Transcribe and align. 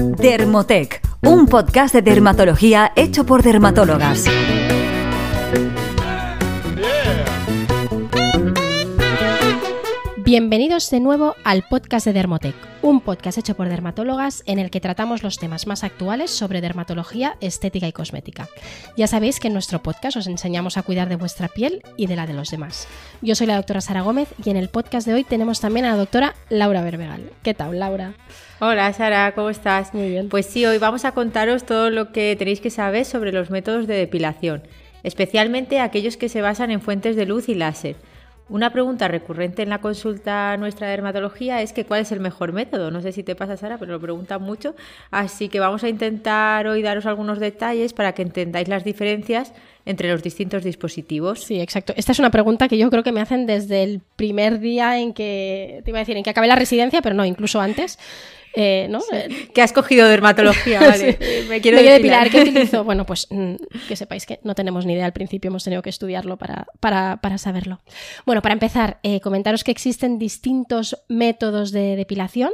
Dermotec, 0.00 1.00
un 1.22 1.46
podcast 1.46 1.94
de 1.94 2.02
dermatología 2.02 2.92
hecho 2.96 3.24
por 3.24 3.42
dermatólogas. 3.42 4.24
Bienvenidos 10.30 10.88
de 10.90 11.00
nuevo 11.00 11.34
al 11.42 11.64
podcast 11.68 12.06
de 12.06 12.12
Dermotec, 12.12 12.54
un 12.82 13.00
podcast 13.00 13.36
hecho 13.36 13.56
por 13.56 13.68
dermatólogas 13.68 14.44
en 14.46 14.60
el 14.60 14.70
que 14.70 14.80
tratamos 14.80 15.24
los 15.24 15.38
temas 15.40 15.66
más 15.66 15.82
actuales 15.82 16.30
sobre 16.30 16.60
dermatología, 16.60 17.36
estética 17.40 17.88
y 17.88 17.92
cosmética. 17.92 18.48
Ya 18.96 19.08
sabéis 19.08 19.40
que 19.40 19.48
en 19.48 19.54
nuestro 19.54 19.82
podcast 19.82 20.18
os 20.18 20.28
enseñamos 20.28 20.76
a 20.76 20.84
cuidar 20.84 21.08
de 21.08 21.16
vuestra 21.16 21.48
piel 21.48 21.82
y 21.96 22.06
de 22.06 22.14
la 22.14 22.28
de 22.28 22.34
los 22.34 22.48
demás. 22.48 22.86
Yo 23.22 23.34
soy 23.34 23.48
la 23.48 23.56
doctora 23.56 23.80
Sara 23.80 24.02
Gómez 24.02 24.28
y 24.44 24.50
en 24.50 24.56
el 24.56 24.68
podcast 24.68 25.04
de 25.04 25.14
hoy 25.14 25.24
tenemos 25.24 25.58
también 25.58 25.84
a 25.84 25.90
la 25.90 25.96
doctora 25.96 26.36
Laura 26.48 26.82
Berbegal. 26.82 27.28
¿Qué 27.42 27.52
tal, 27.52 27.80
Laura? 27.80 28.14
Hola 28.60 28.92
Sara, 28.92 29.34
¿cómo 29.34 29.50
estás? 29.50 29.92
Muy 29.94 30.10
bien. 30.10 30.28
Pues 30.28 30.46
sí, 30.46 30.64
hoy 30.64 30.78
vamos 30.78 31.04
a 31.04 31.10
contaros 31.10 31.64
todo 31.64 31.90
lo 31.90 32.12
que 32.12 32.36
tenéis 32.38 32.60
que 32.60 32.70
saber 32.70 33.04
sobre 33.04 33.32
los 33.32 33.50
métodos 33.50 33.88
de 33.88 33.94
depilación, 33.94 34.62
especialmente 35.02 35.80
aquellos 35.80 36.16
que 36.16 36.28
se 36.28 36.40
basan 36.40 36.70
en 36.70 36.80
fuentes 36.80 37.16
de 37.16 37.26
luz 37.26 37.48
y 37.48 37.56
láser. 37.56 37.96
Una 38.50 38.72
pregunta 38.72 39.06
recurrente 39.06 39.62
en 39.62 39.68
la 39.68 39.80
consulta 39.80 40.56
nuestra 40.56 40.88
de 40.88 40.90
dermatología 40.90 41.62
es 41.62 41.72
que 41.72 41.86
cuál 41.86 42.00
es 42.00 42.10
el 42.10 42.18
mejor 42.18 42.52
método. 42.52 42.90
No 42.90 43.00
sé 43.00 43.12
si 43.12 43.22
te 43.22 43.36
pasa, 43.36 43.56
Sara, 43.56 43.78
pero 43.78 43.92
lo 43.92 44.00
preguntan 44.00 44.42
mucho. 44.42 44.74
Así 45.12 45.48
que 45.48 45.60
vamos 45.60 45.84
a 45.84 45.88
intentar 45.88 46.66
hoy 46.66 46.82
daros 46.82 47.06
algunos 47.06 47.38
detalles 47.38 47.92
para 47.92 48.12
que 48.12 48.22
entendáis 48.22 48.66
las 48.66 48.82
diferencias 48.82 49.52
entre 49.90 50.10
los 50.10 50.22
distintos 50.22 50.64
dispositivos. 50.64 51.44
Sí, 51.44 51.60
exacto. 51.60 51.92
Esta 51.96 52.12
es 52.12 52.18
una 52.18 52.30
pregunta 52.30 52.68
que 52.68 52.78
yo 52.78 52.88
creo 52.90 53.02
que 53.02 53.12
me 53.12 53.20
hacen 53.20 53.46
desde 53.46 53.82
el 53.82 54.00
primer 54.16 54.60
día 54.60 54.98
en 54.98 55.12
que, 55.12 55.82
te 55.84 55.90
iba 55.90 55.98
a 55.98 56.02
decir, 56.02 56.16
en 56.16 56.22
que 56.22 56.30
acabé 56.30 56.46
la 56.46 56.56
residencia, 56.56 57.02
pero 57.02 57.14
no, 57.14 57.24
incluso 57.24 57.60
antes. 57.60 57.98
Eh, 58.54 58.88
¿no? 58.90 59.00
Que 59.54 59.62
has 59.62 59.72
cogido 59.72 60.08
dermatología, 60.08 60.80
vale. 60.88 61.18
Me 61.48 61.60
quiero 61.60 61.80
depilar. 61.80 62.30
¿Qué 62.30 62.40
utilizo? 62.42 62.82
Bueno, 62.82 63.06
pues 63.06 63.28
mm, 63.30 63.54
que 63.86 63.96
sepáis 63.96 64.26
que 64.26 64.40
no 64.42 64.54
tenemos 64.54 64.86
ni 64.86 64.94
idea 64.94 65.06
al 65.06 65.12
principio, 65.12 65.48
hemos 65.48 65.64
tenido 65.64 65.82
que 65.82 65.90
estudiarlo 65.90 66.36
para, 66.36 66.66
para, 66.80 67.20
para 67.20 67.38
saberlo. 67.38 67.80
Bueno, 68.26 68.42
para 68.42 68.52
empezar, 68.52 68.98
eh, 69.02 69.20
comentaros 69.20 69.62
que 69.62 69.70
existen 69.70 70.18
distintos 70.18 71.04
métodos 71.08 71.70
de 71.70 71.96
depilación 71.96 72.50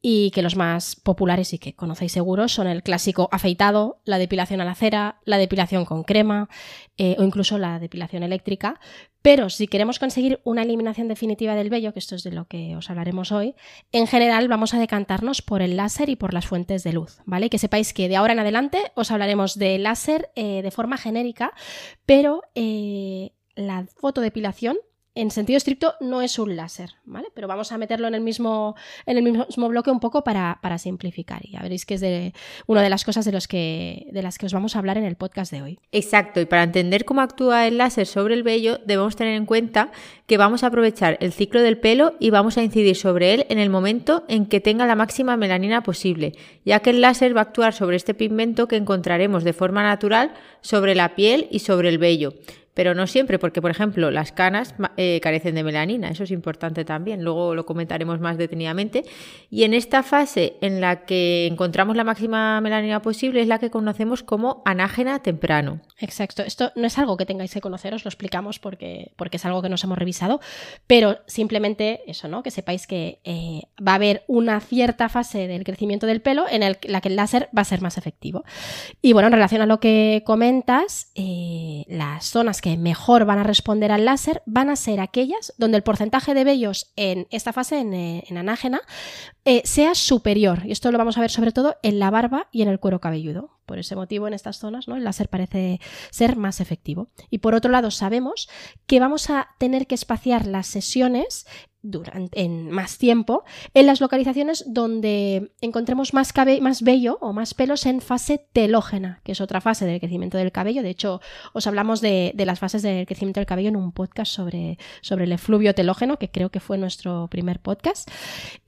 y 0.00 0.30
que 0.30 0.42
los 0.42 0.54
más 0.54 0.94
populares 0.96 1.52
y 1.52 1.58
que 1.58 1.74
conocéis 1.74 2.12
seguro 2.12 2.46
son 2.48 2.68
el 2.68 2.82
clásico 2.82 3.28
afeitado, 3.32 4.00
la 4.04 4.18
depilación 4.18 4.60
a 4.60 4.64
la 4.64 4.76
cera, 4.76 5.20
la 5.24 5.38
depilación 5.38 5.84
con 5.84 6.04
crema 6.04 6.48
eh, 6.96 7.16
o 7.18 7.24
incluso 7.24 7.58
la 7.58 7.80
depilación 7.80 8.22
eléctrica. 8.22 8.78
Pero 9.22 9.50
si 9.50 9.66
queremos 9.66 9.98
conseguir 9.98 10.40
una 10.44 10.62
eliminación 10.62 11.08
definitiva 11.08 11.56
del 11.56 11.70
vello, 11.70 11.92
que 11.92 11.98
esto 11.98 12.14
es 12.14 12.22
de 12.22 12.30
lo 12.30 12.46
que 12.46 12.76
os 12.76 12.88
hablaremos 12.90 13.32
hoy, 13.32 13.56
en 13.90 14.06
general 14.06 14.46
vamos 14.46 14.72
a 14.72 14.78
decantarnos 14.78 15.42
por 15.42 15.62
el 15.62 15.76
láser 15.76 16.08
y 16.08 16.16
por 16.16 16.32
las 16.32 16.46
fuentes 16.46 16.84
de 16.84 16.92
luz, 16.92 17.18
¿vale? 17.26 17.50
Que 17.50 17.58
sepáis 17.58 17.92
que 17.92 18.08
de 18.08 18.16
ahora 18.16 18.34
en 18.34 18.38
adelante 18.38 18.92
os 18.94 19.10
hablaremos 19.10 19.58
de 19.58 19.78
láser 19.78 20.30
eh, 20.36 20.62
de 20.62 20.70
forma 20.70 20.96
genérica, 20.96 21.52
pero 22.06 22.42
eh, 22.54 23.32
la 23.56 23.86
fotodepilación 23.96 24.76
en 25.18 25.32
sentido 25.32 25.56
estricto 25.56 25.94
no 26.00 26.22
es 26.22 26.38
un 26.38 26.54
láser, 26.54 26.94
¿vale? 27.04 27.26
Pero 27.34 27.48
vamos 27.48 27.72
a 27.72 27.78
meterlo 27.78 28.06
en 28.06 28.14
el 28.14 28.20
mismo, 28.20 28.76
en 29.04 29.16
el 29.16 29.24
mismo 29.24 29.68
bloque 29.68 29.90
un 29.90 29.98
poco 29.98 30.22
para, 30.22 30.78
simplificar. 30.78 31.44
Y 31.44 31.50
ya 31.52 31.60
veréis 31.60 31.84
que 31.84 31.94
es 31.94 32.00
de, 32.00 32.32
una 32.68 32.82
de 32.82 32.88
las 32.88 33.04
cosas 33.04 33.24
de, 33.24 33.32
los 33.32 33.48
que, 33.48 34.06
de 34.12 34.22
las 34.22 34.38
que 34.38 34.46
os 34.46 34.52
vamos 34.52 34.76
a 34.76 34.78
hablar 34.78 34.96
en 34.96 35.02
el 35.02 35.16
podcast 35.16 35.50
de 35.50 35.60
hoy. 35.62 35.80
Exacto, 35.90 36.40
y 36.40 36.46
para 36.46 36.62
entender 36.62 37.04
cómo 37.04 37.20
actúa 37.20 37.66
el 37.66 37.78
láser 37.78 38.06
sobre 38.06 38.34
el 38.34 38.44
vello, 38.44 38.78
debemos 38.86 39.16
tener 39.16 39.34
en 39.34 39.44
cuenta 39.44 39.90
que 40.26 40.36
vamos 40.36 40.62
a 40.62 40.68
aprovechar 40.68 41.18
el 41.20 41.32
ciclo 41.32 41.62
del 41.62 41.78
pelo 41.78 42.14
y 42.20 42.30
vamos 42.30 42.56
a 42.56 42.62
incidir 42.62 42.94
sobre 42.94 43.34
él 43.34 43.46
en 43.48 43.58
el 43.58 43.70
momento 43.70 44.24
en 44.28 44.46
que 44.46 44.60
tenga 44.60 44.86
la 44.86 44.94
máxima 44.94 45.36
melanina 45.36 45.82
posible, 45.82 46.34
ya 46.64 46.78
que 46.78 46.90
el 46.90 47.00
láser 47.00 47.36
va 47.36 47.40
a 47.40 47.44
actuar 47.44 47.72
sobre 47.72 47.96
este 47.96 48.14
pigmento 48.14 48.68
que 48.68 48.76
encontraremos 48.76 49.42
de 49.42 49.52
forma 49.52 49.82
natural 49.82 50.32
sobre 50.60 50.94
la 50.94 51.16
piel 51.16 51.48
y 51.50 51.58
sobre 51.58 51.88
el 51.88 51.98
vello 51.98 52.34
pero 52.78 52.94
no 52.94 53.08
siempre, 53.08 53.40
porque 53.40 53.60
por 53.60 53.72
ejemplo 53.72 54.12
las 54.12 54.30
canas 54.30 54.72
eh, 54.96 55.18
carecen 55.20 55.56
de 55.56 55.64
melanina, 55.64 56.10
eso 56.10 56.22
es 56.22 56.30
importante 56.30 56.84
también, 56.84 57.24
luego 57.24 57.56
lo 57.56 57.66
comentaremos 57.66 58.20
más 58.20 58.38
detenidamente. 58.38 59.02
Y 59.50 59.64
en 59.64 59.74
esta 59.74 60.04
fase 60.04 60.58
en 60.60 60.80
la 60.80 61.04
que 61.04 61.48
encontramos 61.48 61.96
la 61.96 62.04
máxima 62.04 62.60
melanina 62.60 63.02
posible 63.02 63.40
es 63.40 63.48
la 63.48 63.58
que 63.58 63.70
conocemos 63.70 64.22
como 64.22 64.62
anágena 64.64 65.24
temprano. 65.24 65.80
Exacto, 65.98 66.44
esto 66.44 66.70
no 66.76 66.86
es 66.86 66.96
algo 66.98 67.16
que 67.16 67.26
tengáis 67.26 67.52
que 67.52 67.60
conocer, 67.60 67.94
os 67.94 68.04
lo 68.04 68.10
explicamos 68.10 68.60
porque, 68.60 69.10
porque 69.16 69.38
es 69.38 69.44
algo 69.44 69.60
que 69.60 69.68
nos 69.68 69.82
hemos 69.82 69.98
revisado, 69.98 70.38
pero 70.86 71.18
simplemente 71.26 72.02
eso, 72.06 72.28
¿no? 72.28 72.44
Que 72.44 72.52
sepáis 72.52 72.86
que 72.86 73.18
eh, 73.24 73.62
va 73.84 73.90
a 73.90 73.96
haber 73.96 74.22
una 74.28 74.60
cierta 74.60 75.08
fase 75.08 75.48
del 75.48 75.64
crecimiento 75.64 76.06
del 76.06 76.20
pelo 76.20 76.44
en 76.48 76.60
la 76.60 77.00
que 77.00 77.08
el 77.08 77.16
láser 77.16 77.48
va 77.58 77.62
a 77.62 77.64
ser 77.64 77.82
más 77.82 77.98
efectivo. 77.98 78.44
Y 79.02 79.14
bueno, 79.14 79.26
en 79.26 79.32
relación 79.32 79.62
a 79.62 79.66
lo 79.66 79.80
que 79.80 80.22
comentas, 80.24 81.10
eh, 81.16 81.84
las 81.88 82.26
zonas 82.26 82.60
que 82.60 82.67
mejor 82.76 83.24
van 83.24 83.38
a 83.38 83.44
responder 83.44 83.92
al 83.92 84.04
láser 84.04 84.42
van 84.46 84.70
a 84.70 84.76
ser 84.76 85.00
aquellas 85.00 85.54
donde 85.58 85.76
el 85.76 85.82
porcentaje 85.82 86.34
de 86.34 86.44
vellos 86.44 86.92
en 86.96 87.26
esta 87.30 87.52
fase, 87.52 87.78
en, 87.78 87.94
eh, 87.94 88.24
anágena, 88.36 88.80
eh, 89.44 89.62
sea 89.64 89.94
superior. 89.94 90.62
Y 90.64 90.72
esto 90.72 90.92
lo 90.92 90.98
vamos 90.98 91.16
a 91.16 91.20
ver 91.20 91.30
sobre 91.30 91.52
todo 91.52 91.76
en 91.82 91.98
la 91.98 92.10
barba 92.10 92.48
y 92.52 92.62
en 92.62 92.68
el 92.68 92.80
cuero 92.80 93.00
cabelludo. 93.00 93.58
Por 93.66 93.78
ese 93.78 93.96
motivo, 93.96 94.26
en 94.26 94.34
estas 94.34 94.58
zonas, 94.58 94.88
¿no? 94.88 94.96
el 94.96 95.04
láser 95.04 95.28
parece 95.28 95.80
ser 96.10 96.36
más 96.36 96.60
efectivo. 96.60 97.08
Y 97.30 97.38
por 97.38 97.54
otro 97.54 97.70
lado, 97.70 97.90
sabemos 97.90 98.48
que 98.86 98.98
vamos 98.98 99.30
a 99.30 99.48
tener 99.58 99.86
que 99.86 99.94
espaciar 99.94 100.46
las 100.46 100.66
sesiones 100.66 101.46
durante, 101.82 102.40
en 102.42 102.70
más 102.70 102.98
tiempo 102.98 103.44
en 103.74 103.86
las 103.86 104.00
localizaciones 104.00 104.64
donde 104.66 105.52
encontremos 105.60 106.12
más, 106.14 106.32
más 106.60 106.82
vello 106.82 107.18
o 107.20 107.32
más 107.32 107.54
pelos 107.54 107.86
en 107.86 108.00
fase 108.00 108.46
telógena, 108.52 109.20
que 109.24 109.32
es 109.32 109.40
otra 109.40 109.60
fase 109.60 109.86
del 109.86 110.00
crecimiento 110.00 110.38
del 110.38 110.52
cabello. 110.52 110.82
De 110.82 110.90
hecho, 110.90 111.20
os 111.52 111.66
hablamos 111.66 112.00
de, 112.00 112.32
las 112.36 112.58
fases 112.58 112.82
del 112.82 113.06
crecimiento 113.06 113.40
del 113.40 113.46
cabello 113.46 113.68
en 113.68 113.76
un 113.76 113.92
podcast 113.92 114.32
sobre, 114.32 114.78
sobre 115.00 115.24
el 115.24 115.32
efluvio 115.32 115.74
telógeno, 115.74 116.18
que 116.18 116.30
creo 116.30 116.50
que 116.50 116.60
fue 116.60 116.78
nuestro 116.78 117.28
primer 117.28 117.60
podcast. 117.60 118.10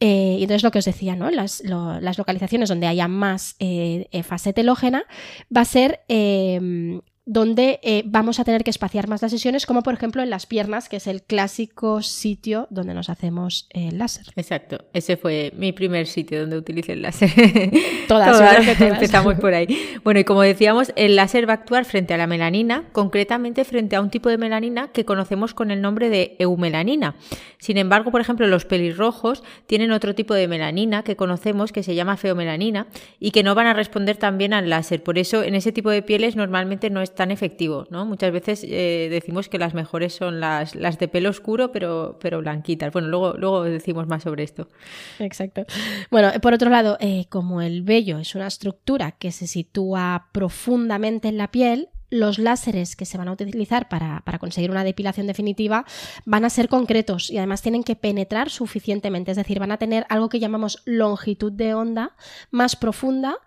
Eh, 0.00 0.37
y 0.38 0.42
entonces 0.42 0.62
lo 0.62 0.71
que 0.71 0.78
os 0.78 0.84
decía, 0.84 1.16
¿no? 1.16 1.31
las, 1.31 1.62
localizaciones 2.19 2.69
donde 2.69 2.87
haya 2.87 3.09
más 3.09 3.56
eh, 3.59 4.09
eh, 4.10 4.22
fase 4.22 4.53
telógena 4.53 5.04
va 5.54 5.62
a 5.62 5.65
ser 5.65 6.00
donde 7.30 7.78
eh, 7.84 8.02
vamos 8.06 8.41
a 8.41 8.44
tener 8.44 8.64
que 8.64 8.70
espaciar 8.70 9.06
más 9.06 9.22
las 9.22 9.30
sesiones, 9.30 9.64
como 9.64 9.84
por 9.84 9.94
ejemplo 9.94 10.20
en 10.20 10.30
las 10.30 10.46
piernas, 10.46 10.88
que 10.88 10.96
es 10.96 11.06
el 11.06 11.22
clásico 11.22 12.02
sitio 12.02 12.66
donde 12.70 12.92
nos 12.92 13.08
hacemos 13.08 13.68
el 13.70 13.98
láser. 13.98 14.26
Exacto, 14.34 14.78
ese 14.92 15.16
fue 15.16 15.52
mi 15.56 15.70
primer 15.70 16.08
sitio 16.08 16.41
donde 16.41 16.58
utilicé 16.58 16.94
el 16.94 17.02
láser. 17.02 17.30
Todas, 18.08 18.36
todas, 18.36 18.80
empezamos 18.80 19.36
por 19.36 19.54
ahí. 19.54 19.68
Bueno, 20.02 20.18
y 20.18 20.24
como 20.24 20.42
decíamos, 20.42 20.92
el 20.96 21.14
láser 21.14 21.48
va 21.48 21.52
a 21.52 21.56
actuar 21.56 21.84
frente 21.84 22.12
a 22.12 22.16
la 22.16 22.26
melanina, 22.26 22.88
concretamente 22.91 23.64
frente 23.64 23.94
a 23.94 24.00
un 24.00 24.10
tipo 24.10 24.28
de 24.28 24.36
melanina 24.36 24.88
que 24.88 25.04
conocemos 25.04 25.54
con 25.54 25.70
el 25.70 25.80
nombre 25.80 26.08
de 26.08 26.34
eumelanina. 26.41 27.14
Sin 27.58 27.76
embargo, 27.76 28.10
por 28.10 28.20
ejemplo, 28.20 28.48
los 28.48 28.64
pelirrojos 28.64 29.44
tienen 29.68 29.92
otro 29.92 30.16
tipo 30.16 30.34
de 30.34 30.48
melanina 30.48 31.04
que 31.04 31.14
conocemos 31.14 31.70
que 31.70 31.84
se 31.84 31.94
llama 31.94 32.16
feomelanina 32.16 32.88
y 33.20 33.30
que 33.30 33.44
no 33.44 33.54
van 33.54 33.68
a 33.68 33.74
responder 33.74 34.16
también 34.16 34.52
al 34.52 34.68
láser. 34.68 35.04
Por 35.04 35.16
eso, 35.16 35.44
en 35.44 35.54
ese 35.54 35.70
tipo 35.70 35.91
de 35.91 36.02
pieles 36.02 36.34
normalmente 36.34 36.91
no 36.91 37.00
está 37.00 37.19
tan 37.20 37.31
efectivo, 37.31 37.86
¿no? 37.91 38.06
Muchas 38.06 38.32
veces 38.32 38.64
eh, 38.66 39.08
decimos 39.10 39.50
que 39.50 39.58
las 39.58 39.75
mejores 39.75 40.14
son 40.14 40.41
las, 40.41 40.75
las 40.75 40.98
de 40.98 41.06
pelo 41.06 41.28
oscuro, 41.28 41.70
pero, 41.70 42.19
pero 42.19 42.38
blanquitas. 42.38 42.91
Bueno, 42.94 43.08
luego, 43.08 43.34
luego 43.34 43.62
decimos 43.64 44.06
más 44.06 44.22
sobre 44.22 44.42
esto. 44.42 44.69
Exacto. 45.19 45.66
Bueno, 46.10 46.32
por 46.41 46.54
otro 46.54 46.70
lado, 46.70 46.97
eh, 46.98 47.26
como 47.28 47.60
el 47.60 47.82
vello 47.82 48.16
es 48.20 48.34
una 48.34 48.47
estructura 48.47 49.12
que 49.12 49.32
se 49.32 49.47
sitúa 49.47 50.28
profundamente 50.32 51.28
en 51.28 51.36
la 51.36 51.50
piel, 51.50 51.91
los 52.10 52.38
láseres 52.38 52.97
que 52.97 53.06
se 53.06 53.16
van 53.16 53.28
a 53.28 53.32
utilizar 53.32 53.88
para, 53.88 54.22
conseguir 54.38 54.71
una 54.71 54.84
depilación 54.84 55.26
definitiva 55.26 55.84
van 56.25 56.44
a 56.44 56.50
ser 56.50 56.69
concretos 56.69 57.31
y 57.31 57.38
además 57.38 57.62
tienen 57.62 57.84
que 57.84 57.97
penetrar 57.97 58.50
suficientemente, 58.50 59.31
es 59.31 59.37
decir, 59.37 59.59
van 59.59 59.72
a 59.72 59.78
tener 59.78 60.06
algo 60.09 60.28
que 60.28 60.41
llamamos 60.41 60.82
longitud 60.84 61.53
de 61.53 61.75
onda 61.75 62.16
más 62.50 62.76
profunda 62.76 63.38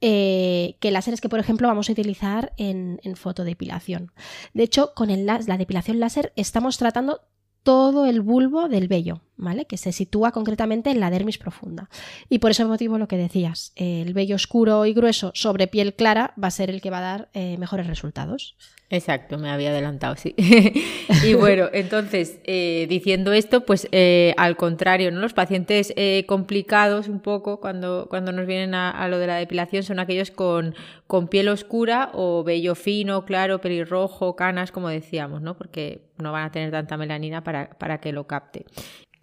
eh, 0.00 0.76
que 0.80 0.90
láseres 0.90 1.20
que, 1.20 1.28
por 1.28 1.40
ejemplo, 1.40 1.68
vamos 1.68 1.88
a 1.88 1.92
utilizar 1.92 2.52
en, 2.56 3.00
fotodepilación. 3.14 4.12
De 4.54 4.62
hecho, 4.62 4.94
con 4.94 5.08
la 5.26 5.58
depilación 5.58 6.00
láser 6.00 6.32
estamos 6.36 6.78
tratando 6.78 7.20
todo 7.62 8.06
el 8.06 8.20
bulbo 8.20 8.68
del 8.68 8.88
vello, 8.88 9.20
¿vale? 9.42 9.66
Que 9.66 9.76
se 9.76 9.92
sitúa 9.92 10.32
concretamente 10.32 10.90
en 10.90 11.00
la 11.00 11.10
dermis 11.10 11.38
profunda. 11.38 11.90
Y 12.28 12.38
por 12.38 12.52
ese 12.52 12.64
motivo 12.64 12.98
lo 12.98 13.08
que 13.08 13.16
decías, 13.16 13.72
el 13.76 14.14
vello 14.14 14.36
oscuro 14.36 14.86
y 14.86 14.94
grueso 14.94 15.32
sobre 15.34 15.66
piel 15.66 15.94
clara 15.94 16.32
va 16.42 16.48
a 16.48 16.52
ser 16.52 16.70
el 16.70 16.80
que 16.80 16.90
va 16.90 16.98
a 16.98 17.02
dar 17.02 17.28
eh, 17.34 17.56
mejores 17.58 17.86
resultados. 17.86 18.56
Exacto, 18.88 19.38
me 19.38 19.48
había 19.48 19.70
adelantado, 19.70 20.16
sí. 20.16 20.34
y 21.26 21.32
bueno, 21.32 21.68
entonces, 21.72 22.40
eh, 22.44 22.86
diciendo 22.90 23.32
esto, 23.32 23.64
pues 23.64 23.88
eh, 23.90 24.34
al 24.36 24.58
contrario, 24.58 25.10
¿no? 25.10 25.20
Los 25.20 25.32
pacientes 25.32 25.94
complicados 26.26 27.08
un 27.08 27.20
poco 27.20 27.58
cuando, 27.58 28.06
cuando 28.10 28.32
nos 28.32 28.46
vienen 28.46 28.74
a, 28.74 29.08
lo 29.08 29.18
de 29.18 29.26
la 29.26 29.36
depilación 29.36 29.82
son 29.82 29.98
aquellos 29.98 30.30
con, 30.30 30.74
con 31.06 31.28
piel 31.28 31.48
oscura 31.48 32.10
o 32.12 32.44
vello 32.44 32.74
fino, 32.74 33.24
claro, 33.24 33.62
pelirrojo, 33.62 34.36
canas, 34.36 34.72
como 34.72 34.90
decíamos, 34.90 35.40
¿no? 35.40 35.56
Porque 35.56 36.02
no 36.18 36.30
van 36.32 36.44
a 36.44 36.52
tener 36.52 36.70
tanta 36.70 36.98
melanina 36.98 37.42
para, 37.42 37.70
para 37.70 37.98
que 37.98 38.12
lo 38.12 38.26
capte. 38.26 38.66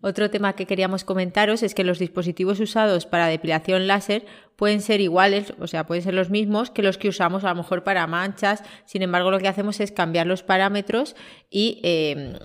Otro 0.02 0.30
tema 0.30 0.54
que 0.54 0.66
queríamos 0.66 1.04
comentaros 1.04 1.62
es 1.62 1.76
que 1.76 1.84
los 1.84 2.00
dispositivos 2.00 2.60
usados 2.60 3.06
para 3.06 3.28
depilación 3.28 3.88
láser 3.88 4.26
pueden 4.60 4.82
ser 4.82 5.00
iguales, 5.00 5.54
o 5.62 5.68
sea, 5.68 5.88
pueden 5.88 6.04
ser 6.04 6.14
los 6.14 6.30
mismos 6.30 6.70
que 6.70 6.84
los 6.84 6.98
que 6.98 7.08
usamos 7.08 7.46
a 7.46 7.50
lo 7.50 7.56
mejor 7.56 7.86
para 7.86 8.06
manchas. 8.08 8.62
Sin 8.84 9.02
embargo, 9.02 9.32
lo 9.32 9.40
que 9.40 9.48
hacemos 9.48 9.80
es 9.80 9.94
cambiar 9.94 10.28
los 10.28 10.44
parámetros 10.44 11.16
y 11.50 11.80
eh, 11.82 12.38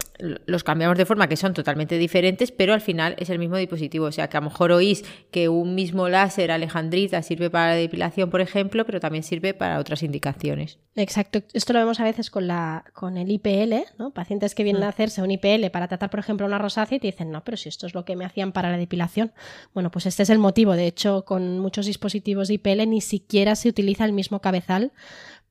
los 0.47 0.63
cambiamos 0.63 0.97
de 0.97 1.07
forma 1.07 1.27
que 1.29 1.37
son 1.37 1.55
totalmente 1.55 1.99
diferentes, 1.99 2.53
pero 2.53 2.73
al 2.73 2.81
final 2.81 3.17
es 3.19 3.31
el 3.31 3.41
mismo 3.41 3.57
dispositivo. 3.57 4.07
O 4.07 4.13
sea, 4.13 4.29
que 4.29 4.37
a 4.37 4.41
lo 4.41 4.49
mejor 4.49 4.71
oís 4.71 5.05
que 5.33 5.49
un 5.49 5.75
mismo 5.75 6.09
láser 6.09 6.53
Alejandrita 6.53 7.21
sirve 7.21 7.51
para 7.51 7.71
la 7.71 7.75
depilación, 7.75 8.31
por 8.31 8.41
ejemplo, 8.41 8.87
pero 8.87 9.01
también 9.01 9.25
sirve 9.25 9.53
para 9.53 9.81
otras 9.81 10.05
indicaciones. 10.05 10.79
Exacto. 10.95 11.43
Esto 11.53 11.73
lo 11.73 11.81
vemos 11.81 11.99
a 11.99 12.05
veces 12.05 12.31
con, 12.31 12.47
la, 12.47 12.85
con 12.93 13.17
el 13.17 13.29
IPL, 13.29 13.75
¿no? 13.99 14.13
Pacientes 14.13 14.55
que 14.55 14.63
vienen 14.63 14.83
mm. 14.83 14.87
a 14.87 14.89
hacerse 14.91 15.21
un 15.21 15.33
IPL 15.33 15.69
para 15.73 15.89
tratar, 15.89 16.11
por 16.11 16.21
ejemplo, 16.21 16.47
una 16.47 16.59
rosácea 16.59 16.95
y 16.95 17.01
te 17.01 17.09
dicen, 17.09 17.33
no, 17.33 17.43
pero 17.43 17.57
si 17.57 17.69
esto 17.69 17.89
es 17.89 17.95
lo 17.95 18.05
que 18.05 18.15
me 18.15 18.25
hacían 18.25 18.53
para 18.53 18.71
la 18.71 18.77
depilación. 18.77 19.33
Bueno, 19.73 19.91
pues 19.91 20.07
este 20.07 20.23
es 20.23 20.31
el 20.31 20.39
motivo. 20.39 20.75
De 20.75 20.87
hecho, 20.87 21.25
con 21.25 21.59
muchos 21.59 21.87
dispositivos 21.87 22.04
de 22.13 22.55
IPL 22.55 22.89
ni 22.89 23.01
siquiera 23.01 23.57
se 23.57 23.69
utiliza 23.69 24.05
el 24.05 24.13
mismo 24.13 24.41
cabezal 24.41 24.93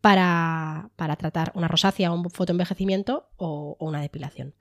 para, 0.01 0.89
tratar 0.97 1.51
una 1.55 1.67
rosácea, 1.67 2.11
un 2.11 2.29
fotoenvejecimiento 2.29 3.29
o, 3.37 3.77
o 3.79 3.87
una 3.87 4.01
depilación. 4.01 4.55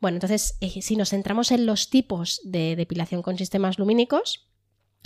Bueno, 0.00 0.16
entonces, 0.16 0.56
eh, 0.60 0.82
si 0.82 0.96
nos 0.96 1.10
centramos 1.10 1.50
en 1.50 1.66
los 1.66 1.90
tipos 1.90 2.40
de 2.44 2.76
depilación 2.76 3.22
con 3.22 3.36
sistemas 3.36 3.78
lumínicos, 3.78 4.48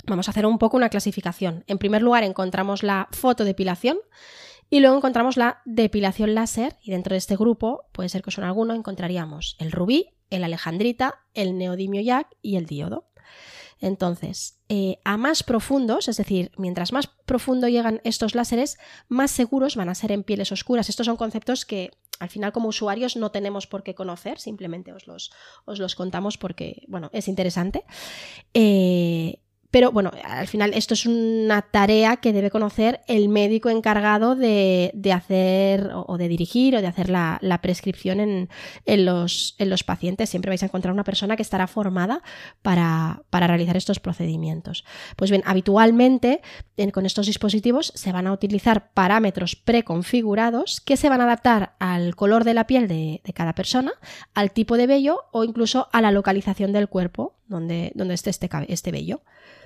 vamos 0.05 0.27
a 0.27 0.31
hacer 0.31 0.45
un 0.45 0.59
poco 0.59 0.77
una 0.77 0.89
clasificación. 0.89 1.63
En 1.67 1.77
primer 1.77 2.01
lugar, 2.01 2.23
encontramos 2.23 2.83
la 2.83 3.07
fotodepilación 3.11 3.97
y 4.69 4.79
luego 4.79 4.97
encontramos 4.97 5.37
la 5.37 5.61
depilación 5.65 6.35
láser 6.35 6.77
y 6.81 6.91
dentro 6.91 7.13
de 7.13 7.19
este 7.19 7.35
grupo, 7.35 7.85
puede 7.91 8.09
ser 8.09 8.21
que 8.21 8.31
son 8.31 8.43
alguno, 8.43 8.73
encontraríamos 8.73 9.55
el 9.59 9.71
rubí, 9.71 10.09
el 10.29 10.43
alejandrita, 10.43 11.25
el 11.33 11.57
neodimio 11.57 12.01
yak 12.01 12.27
y 12.41 12.57
el 12.57 12.65
diodo. 12.65 13.05
Entonces, 13.83 14.61
eh, 14.69 14.99
a 15.03 15.17
más 15.17 15.43
profundos, 15.43 16.07
es 16.07 16.15
decir, 16.15 16.51
mientras 16.57 16.93
más 16.93 17.07
profundo 17.25 17.67
llegan 17.67 17.99
estos 18.05 18.33
láseres, 18.33 18.77
más 19.09 19.29
seguros 19.29 19.75
van 19.75 19.89
a 19.89 19.95
ser 19.95 20.13
en 20.13 20.23
pieles 20.23 20.53
oscuras. 20.53 20.87
Estos 20.87 21.05
son 21.05 21.17
conceptos 21.17 21.65
que 21.65 21.91
al 22.19 22.29
final 22.29 22.53
como 22.53 22.69
usuarios 22.69 23.17
no 23.17 23.31
tenemos 23.31 23.67
por 23.67 23.83
qué 23.83 23.93
conocer, 23.93 24.39
simplemente 24.39 24.93
os 24.93 25.05
los, 25.05 25.33
os 25.65 25.79
los 25.79 25.95
contamos 25.95 26.37
porque, 26.37 26.85
bueno, 26.87 27.09
es 27.11 27.27
interesante. 27.27 27.83
Eh, 28.53 29.42
pero 29.73 29.91
bueno, 29.91 30.11
al 30.23 30.47
final 30.47 30.71
esto 30.75 30.93
es 30.93 31.07
una 31.07 31.63
tarea 31.63 32.17
que 32.17 32.31
debe 32.31 32.51
conocer 32.51 33.01
el 33.07 33.27
médico 33.27 33.71
encargado 33.71 34.35
de, 34.35 34.93
hacer 35.11 35.89
o 35.95 36.15
de 36.19 36.27
dirigir 36.27 36.75
o 36.75 36.81
de 36.81 36.85
hacer 36.85 37.09
la, 37.09 37.59
prescripción 37.59 38.19
en, 38.19 38.49
los, 38.85 39.55
en, 39.57 39.71
los, 39.71 39.83
pacientes. 39.83 40.29
Siempre 40.29 40.51
vais 40.51 40.61
a 40.61 40.67
encontrar 40.67 40.93
una 40.93 41.03
persona 41.03 41.35
que 41.35 41.41
estará 41.41 41.65
formada 41.65 42.21
para, 42.61 43.23
realizar 43.31 43.75
estos 43.75 43.99
procedimientos. 43.99 44.85
Pues 45.15 45.31
bien, 45.31 45.41
habitualmente 45.43 46.41
con 46.91 47.07
estos 47.07 47.25
dispositivos 47.25 47.93
se 47.95 48.11
van 48.11 48.27
a 48.27 48.31
utilizar 48.31 48.91
parámetros 48.93 49.55
preconfigurados 49.55 50.81
que 50.81 50.97
se 50.97 51.09
van 51.09 51.21
a 51.21 51.23
adaptar 51.23 51.73
al 51.79 52.15
color 52.15 52.43
de 52.43 52.53
la 52.53 52.67
piel 52.67 52.87
de 52.87 53.21
cada 53.33 53.55
persona, 53.55 53.93
al 54.35 54.51
tipo 54.51 54.77
de 54.77 54.85
vello 54.85 55.21
o 55.31 55.43
incluso 55.43 55.89
a 55.91 55.99
la 55.99 56.11
localización 56.11 56.73
del 56.73 56.89
cuerpo 56.89 57.39
donde, 57.47 57.91
donde 57.95 58.13
esté 58.13 58.29
este, 58.29 58.49
este 58.67 58.91
vello. 58.91 59.21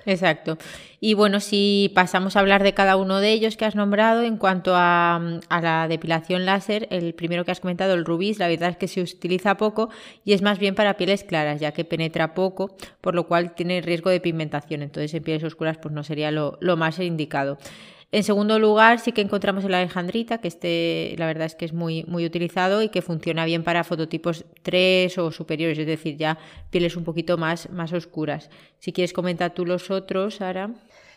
Exacto. 0.06 0.56
Y 1.00 1.14
bueno, 1.14 1.38
si 1.40 1.92
pasamos 1.94 2.34
a 2.34 2.40
hablar 2.40 2.62
de 2.62 2.72
cada 2.72 2.96
uno 2.96 3.20
de 3.20 3.30
ellos 3.30 3.56
que 3.56 3.66
has 3.66 3.74
nombrado, 3.74 4.22
en 4.22 4.38
cuanto 4.38 4.72
a, 4.74 5.40
la 5.50 5.86
depilación 5.88 6.46
láser, 6.46 6.88
el 6.90 7.14
primero 7.14 7.44
que 7.44 7.50
has 7.50 7.60
comentado, 7.60 7.94
el 7.94 8.04
rubis, 8.04 8.38
la 8.38 8.48
verdad 8.48 8.70
es 8.70 8.76
que 8.78 8.88
se 8.88 9.02
utiliza 9.02 9.56
poco 9.56 9.90
y 10.24 10.32
es 10.32 10.40
más 10.40 10.58
bien 10.58 10.74
para 10.74 10.96
pieles 10.96 11.24
claras, 11.24 11.60
ya 11.60 11.72
que 11.72 11.84
penetra 11.84 12.34
poco, 12.34 12.74
por 13.00 13.14
lo 13.14 13.26
cual 13.26 13.54
tiene 13.54 13.80
riesgo 13.82 14.10
de 14.10 14.20
pigmentación. 14.20 14.82
Entonces, 14.82 15.12
en 15.14 15.22
pieles 15.22 15.44
oscuras, 15.44 15.76
pues 15.76 15.92
no 15.92 16.02
sería 16.02 16.30
lo, 16.30 16.56
lo 16.60 16.76
más 16.76 16.98
indicado. 16.98 17.58
En 18.10 18.22
segundo 18.22 18.58
lugar, 18.58 19.00
sí 19.00 19.12
que 19.12 19.20
encontramos 19.20 19.64
el 19.64 19.74
alejandrita, 19.74 20.38
que 20.38 20.48
este 20.48 21.14
la 21.18 21.26
verdad 21.26 21.44
es 21.44 21.54
que 21.54 21.66
es 21.66 21.74
muy, 21.74 22.04
muy 22.04 22.24
utilizado 22.24 22.80
y 22.80 22.88
que 22.88 23.02
funciona 23.02 23.44
bien 23.44 23.64
para 23.64 23.84
fototipos 23.84 24.46
3 24.62 25.18
o 25.18 25.30
superiores, 25.30 25.78
es 25.78 25.86
decir, 25.86 26.16
ya 26.16 26.38
pieles 26.70 26.96
un 26.96 27.04
poquito 27.04 27.36
más, 27.36 27.68
más 27.70 27.92
oscuras. 27.92 28.48
Si 28.78 28.94
quieres 28.94 29.12
comentar 29.12 29.52
tú 29.52 29.66
los 29.66 29.90
otros, 29.90 30.36
Sara. 30.36 30.70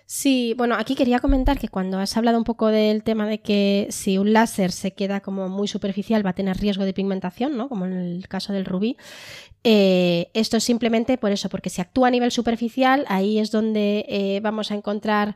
Sí, 0.06 0.54
bueno, 0.58 0.76
aquí 0.76 0.96
quería 0.96 1.20
comentar 1.20 1.58
que 1.58 1.70
cuando 1.70 1.98
has 1.98 2.18
hablado 2.18 2.38
un 2.38 2.44
poco 2.44 2.68
del 2.68 3.02
tema 3.02 3.26
de 3.26 3.40
que 3.40 3.88
si 3.92 4.18
un 4.18 4.34
láser 4.34 4.74
se 4.74 4.92
queda 4.92 5.22
como 5.22 5.48
muy 5.48 5.70
superficial 5.70 6.26
va 6.26 6.32
a 6.32 6.36
tener 6.36 6.58
riesgo 6.58 6.84
de 6.84 6.94
pigmentación, 6.94 7.56
¿no? 7.56 7.70
Como 7.70 7.86
en 7.86 7.94
el 7.94 8.28
caso 8.28 8.52
del 8.52 8.66
rubí, 8.66 8.98
eh, 9.64 10.30
esto 10.34 10.58
es 10.58 10.64
simplemente 10.64 11.18
por 11.18 11.32
eso, 11.32 11.50
porque 11.50 11.70
si 11.70 11.82
actúa 11.82 12.08
a 12.08 12.12
nivel 12.12 12.32
superficial, 12.32 13.06
ahí 13.08 13.38
es 13.38 13.52
donde 13.52 14.06
eh, 14.08 14.40
vamos 14.42 14.72
a 14.72 14.76
encontrar 14.76 15.36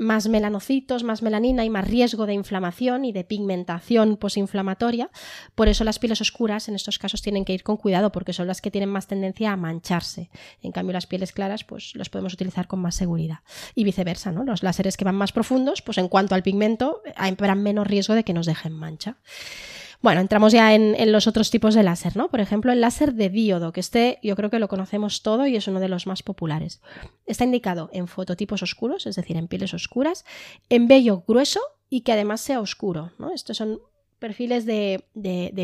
más 0.00 0.28
melanocitos, 0.28 1.04
más 1.04 1.22
melanina 1.22 1.64
y 1.64 1.70
más 1.70 1.86
riesgo 1.86 2.24
de 2.24 2.32
inflamación 2.32 3.04
y 3.04 3.12
de 3.12 3.22
pigmentación 3.22 4.16
posinflamatoria. 4.16 5.10
Por 5.54 5.68
eso 5.68 5.84
las 5.84 5.98
pieles 5.98 6.22
oscuras 6.22 6.68
en 6.68 6.74
estos 6.74 6.98
casos 6.98 7.20
tienen 7.20 7.44
que 7.44 7.52
ir 7.52 7.62
con 7.62 7.76
cuidado 7.76 8.10
porque 8.10 8.32
son 8.32 8.46
las 8.46 8.62
que 8.62 8.70
tienen 8.70 8.88
más 8.88 9.06
tendencia 9.06 9.52
a 9.52 9.56
mancharse. 9.56 10.30
En 10.62 10.72
cambio 10.72 10.94
las 10.94 11.06
pieles 11.06 11.32
claras 11.32 11.64
pues 11.64 11.94
los 11.94 12.08
podemos 12.08 12.32
utilizar 12.32 12.66
con 12.66 12.80
más 12.80 12.94
seguridad. 12.94 13.40
Y 13.74 13.84
viceversa, 13.84 14.32
¿no? 14.32 14.42
Los 14.42 14.62
láseres 14.62 14.96
que 14.96 15.04
van 15.04 15.16
más 15.16 15.32
profundos, 15.32 15.82
pues 15.82 15.98
en 15.98 16.08
cuanto 16.08 16.34
al 16.34 16.42
pigmento, 16.42 17.02
habrán 17.14 17.62
menos 17.62 17.86
riesgo 17.86 18.14
de 18.14 18.24
que 18.24 18.32
nos 18.32 18.46
dejen 18.46 18.72
mancha. 18.72 19.18
Bueno, 20.02 20.22
entramos 20.22 20.52
ya 20.52 20.74
en, 20.74 21.12
los 21.12 21.26
otros 21.26 21.50
tipos 21.50 21.74
de 21.74 21.82
láser, 21.82 22.16
¿no? 22.16 22.30
Por 22.30 22.40
ejemplo, 22.40 22.72
el 22.72 22.80
láser 22.80 23.12
de 23.14 23.28
diodo, 23.28 23.72
que 23.72 23.80
este 23.80 24.18
yo 24.22 24.34
creo 24.34 24.48
que 24.48 24.58
lo 24.58 24.68
conocemos 24.68 25.22
todo 25.22 25.46
y 25.46 25.56
es 25.56 25.68
uno 25.68 25.78
de 25.78 25.88
los 25.88 26.06
más 26.06 26.22
populares. 26.22 26.80
Está 27.26 27.44
indicado 27.44 27.90
en 27.92 28.08
fototipos 28.08 28.62
oscuros, 28.62 29.06
es 29.06 29.16
decir, 29.16 29.36
en 29.36 29.48
pieles 29.48 29.74
oscuras, 29.74 30.24
en 30.70 30.88
vello 30.88 31.22
grueso 31.28 31.60
y 31.90 32.00
que 32.00 32.12
además 32.12 32.40
sea 32.40 32.60
oscuro, 32.60 33.12
¿no? 33.18 33.32
Estos 33.32 33.58
son 33.58 33.80
perfiles 34.20 34.66
de, 34.66 35.02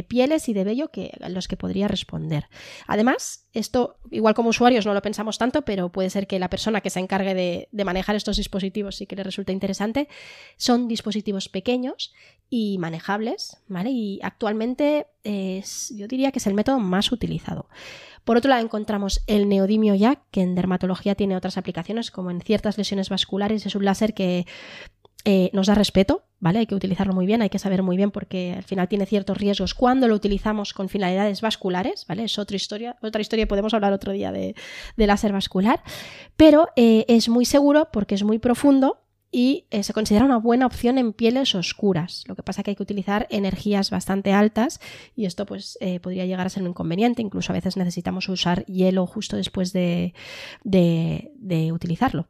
pieles 0.08 0.49
y 0.49 0.53
de 0.53 0.64
vello 0.64 0.88
que, 0.91 1.12
a 1.20 1.29
los 1.29 1.47
que 1.47 1.56
podría 1.56 1.87
responder. 1.87 2.49
Además, 2.88 3.47
esto, 3.53 3.99
igual 4.11 4.35
como 4.35 4.49
usuarios 4.49 4.87
no 4.87 4.94
lo 4.94 5.03
pensamos 5.03 5.38
tanto, 5.38 5.62
pero 5.62 5.91
puede 5.91 6.11
ser 6.11 6.26
que 6.26 6.41
la 6.41 6.50
persona 6.50 6.81
que 6.81 6.91
se 6.91 6.99
encargue 6.99 7.35
de, 7.35 7.85
manejar 7.85 8.17
estos 8.17 8.38
dispositivos 8.38 8.97
sí 8.97 9.06
que 9.06 9.14
le 9.14 9.23
resulte 9.23 9.53
interesante, 9.53 10.08
son 10.56 10.88
dispositivos 10.88 11.49
pequeños 11.49 12.12
y 12.50 12.79
manejables, 12.79 13.58
¿vale? 13.69 13.91
Y 13.91 14.19
actualmente 14.23 15.06
es, 15.23 15.94
yo 15.97 16.09
diría 16.09 16.32
que 16.32 16.41
es 16.41 16.47
el 16.49 16.55
método 16.55 16.81
más 16.81 17.12
utilizado. 17.12 17.69
Por 18.25 18.37
otro 18.37 18.49
lado, 18.49 18.64
encontramos 18.64 19.23
el 19.29 19.49
neodimio 19.49 19.94
YAC, 19.94 20.20
que 20.32 20.41
en 20.41 20.56
dermatología 20.56 21.14
tiene 21.14 21.37
otras 21.37 21.59
aplicaciones, 21.59 22.11
como 22.11 22.32
en 22.32 22.41
ciertas 22.41 22.76
lesiones 22.76 23.09
vasculares. 23.09 23.67
Es 23.67 23.76
un 23.76 23.85
láser 23.85 24.14
que 24.14 24.47
eh, 25.28 25.50
nos 25.52 25.67
da 25.67 25.75
respeto, 25.75 26.23
¿vale? 26.38 26.61
Hay 26.61 26.66
que 26.66 26.76
utilizarlo 26.76 27.12
muy 27.12 27.26
bien, 27.26 27.42
hay 27.42 27.50
que 27.50 27.59
saber 27.59 27.83
muy 27.83 27.97
bien 27.97 28.12
porque 28.12 28.54
al 28.56 28.62
final 28.62 28.87
tiene 28.87 29.06
ciertos 29.06 29.37
riesgos 29.37 29.75
cuando 29.75 30.06
lo 30.06 30.14
utilizamos 30.14 30.73
con 30.73 30.88
finalidades 30.88 31.40
vasculares, 31.40 32.06
¿vale? 32.06 32.23
Es 32.23 32.38
otra 32.38 32.54
historia, 32.54 32.97
otra 33.02 33.21
historia, 33.21 33.49
podemos 33.49 33.75
hablar 33.75 33.92
otro 33.92 34.12
día 34.12 34.30
de, 34.30 34.54
láser 34.97 35.33
vascular, 35.33 35.83
pero 36.37 36.68
eh, 36.76 37.04
es 37.09 37.28
muy 37.28 37.45
seguro 37.45 37.88
porque 37.92 38.14
es 38.14 38.23
muy 38.23 38.38
profundo 38.38 39.02
y 39.33 39.66
eh, 39.73 39.83
se 39.83 39.92
considera 39.92 40.25
una 40.25 40.38
buena 40.38 40.64
opción 40.64 40.97
en 40.97 41.12
pieles 41.12 41.56
oscuras. 41.56 42.23
Lo 42.28 42.37
que 42.37 42.45
pasa 42.45 42.61
es 42.61 42.64
que 42.64 42.71
hay 42.71 42.76
que 42.76 42.85
utilizar 42.85 43.26
energías 43.28 43.90
bastante 43.90 44.33
altas 44.33 44.78
y 45.16 45.25
esto 45.25 45.45
pues 45.45 45.76
podría 46.00 46.25
llegar 46.25 46.47
a 46.47 46.50
ser 46.50 46.62
un 46.62 46.68
inconveniente. 46.68 47.21
Incluso 47.21 47.50
a 47.50 47.54
veces 47.54 47.76
necesitamos 47.76 48.28
usar 48.28 48.64
hielo 48.66 49.09
justo 49.09 49.37
después 49.37 49.73
de 49.73 50.12
utilizarlo. 51.73 52.28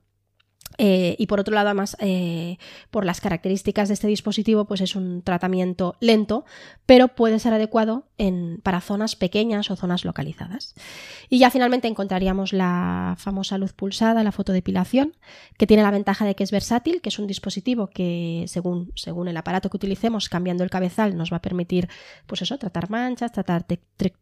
Eh, 0.79 1.17
y 1.19 1.27
por 1.27 1.41
otro 1.41 1.55
lado, 1.55 1.69
además, 1.69 1.97
eh, 2.01 2.59
por 2.91 3.05
las 3.05 3.21
características 3.21 3.89
de 3.89 3.95
este 3.95 4.09
dispositivo, 4.09 4.67
pues 4.67 4.81
es 4.81 4.95
un 4.97 5.23
tratamiento 5.23 5.97
lento, 6.01 6.45
pero 6.85 7.09
puede 7.09 7.39
ser 7.39 7.55
adecuado 7.55 8.05
en, 8.19 8.61
para 8.63 8.81
zonas 8.81 9.17
pequeñas 9.17 9.71
o 9.71 9.77
zonas 9.77 10.05
localizadas. 10.05 10.75
Y 11.29 11.39
ya 11.39 11.51
finalmente 11.51 11.89
encontraríamos 11.89 12.53
la 12.53 13.15
famosa 13.19 13.59
luz 13.59 13.73
pulsada, 13.73 14.23
la 14.23 14.33
fotodepilación, 14.33 15.15
que 15.57 15.67
tiene 15.67 15.83
la 15.83 15.91
ventaja 15.91 16.25
de 16.25 16.35
que 16.35 16.45
es 16.45 16.51
versátil, 16.51 17.01
que 17.01 17.09
es 17.09 17.19
un 17.19 17.27
dispositivo 17.27 17.89
que, 17.89 18.45
según, 18.49 18.93
según 18.95 19.29
el 19.29 19.37
aparato 19.37 19.71
que 19.71 19.77
utilicemos, 19.77 20.29
cambiando 20.29 20.65
el 20.65 20.71
cabezal, 20.71 21.17
nos 21.17 21.33
va 21.33 21.39
a 21.39 21.43
permitir, 21.43 21.89
pues 22.27 22.43
eso, 22.43 22.59
tratar 22.59 22.91
manchas, 22.91 23.33
tratar 23.33 23.65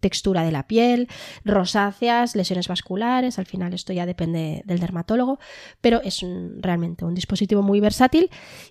textura 0.01 0.45
de 0.45 0.53
la 0.53 0.67
piel, 0.67 1.09
rosáceas, 1.45 2.37
lesiones 2.37 2.69
vasculares. 2.69 3.39
Al 3.39 3.47
final, 3.47 3.75
esto 3.75 3.93
ya 3.93 4.07
depende 4.07 4.63
del 4.65 4.79
dermatólogo, 4.79 5.39
pero 5.81 6.01
es 6.03 6.23
un 6.23 6.34
realmente 6.61 7.05
un 7.05 7.15
dispositivo 7.15 7.63
muy 7.63 7.81
versátil 7.81 8.31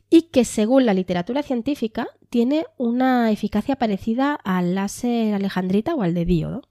y 0.10 0.24
que 0.24 0.46
según 0.46 0.86
la 0.86 0.93
literatura 0.93 1.43
científica 1.43 2.08
tiene 2.29 2.65
una 2.77 3.32
eficacia 3.32 3.75
parecida 3.75 4.36
al 4.43 4.75
láser 4.75 5.34
alejandrita 5.34 5.96
o 5.96 6.01
al 6.01 6.13
de 6.13 6.25
diodo. 6.25 6.62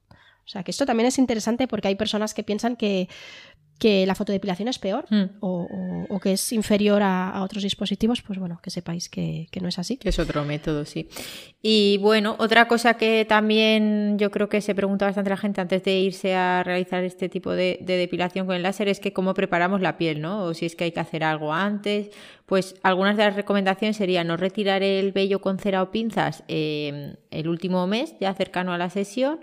O 0.44 0.48
sea 0.48 0.64
que 0.64 0.72
esto 0.72 0.86
también 0.86 1.06
es 1.06 1.18
interesante 1.18 1.68
porque 1.68 1.88
hay 1.88 1.94
personas 1.94 2.34
que 2.34 2.42
piensan 2.42 2.76
que 2.76 3.08
que 3.82 4.06
la 4.06 4.14
fotodepilación 4.14 4.68
es 4.68 4.78
peor 4.78 5.04
Mm. 5.10 5.24
o, 5.40 5.66
o- 5.78 6.14
o 6.14 6.20
que 6.20 6.32
es 6.34 6.52
inferior 6.52 7.02
a, 7.02 7.30
a 7.30 7.42
otros 7.42 7.62
dispositivos, 7.64 8.22
pues 8.22 8.38
bueno, 8.38 8.60
que 8.62 8.70
sepáis 8.70 9.08
que, 9.08 9.48
que 9.50 9.60
no 9.60 9.66
es 9.68 9.78
así. 9.78 9.96
Que 9.96 10.10
es 10.10 10.18
otro 10.20 10.44
método, 10.44 10.84
sí. 10.84 11.08
Y 11.62 11.98
bueno, 11.98 12.36
otra 12.38 12.68
cosa 12.68 12.94
que 12.94 13.24
también 13.28 14.18
yo 14.18 14.30
creo 14.30 14.48
que 14.48 14.60
se 14.60 14.74
pregunta 14.74 15.06
bastante 15.06 15.30
la 15.30 15.36
gente 15.36 15.60
antes 15.60 15.82
de 15.82 15.98
irse 15.98 16.34
a 16.34 16.62
realizar 16.62 17.02
este 17.02 17.28
tipo 17.28 17.50
de, 17.52 17.78
de 17.82 17.96
depilación 17.96 18.46
con 18.46 18.54
el 18.54 18.62
láser 18.62 18.88
es 18.88 19.00
que 19.00 19.12
cómo 19.12 19.34
preparamos 19.34 19.80
la 19.80 19.96
piel, 19.98 20.20
¿no? 20.20 20.44
O 20.44 20.54
si 20.54 20.66
es 20.66 20.76
que 20.76 20.84
hay 20.84 20.92
que 20.92 21.00
hacer 21.00 21.24
algo 21.24 21.52
antes. 21.52 22.10
Pues 22.46 22.76
algunas 22.82 23.16
de 23.16 23.24
las 23.24 23.34
recomendaciones 23.36 23.96
serían 23.96 24.26
no 24.28 24.36
retirar 24.36 24.82
el 24.82 25.10
vello 25.12 25.40
con 25.40 25.58
cera 25.58 25.82
o 25.82 25.90
pinzas 25.90 26.44
eh, 26.48 27.16
el 27.30 27.48
último 27.48 27.86
mes, 27.86 28.14
ya 28.20 28.32
cercano 28.34 28.72
a 28.72 28.78
la 28.78 28.90
sesión. 28.90 29.40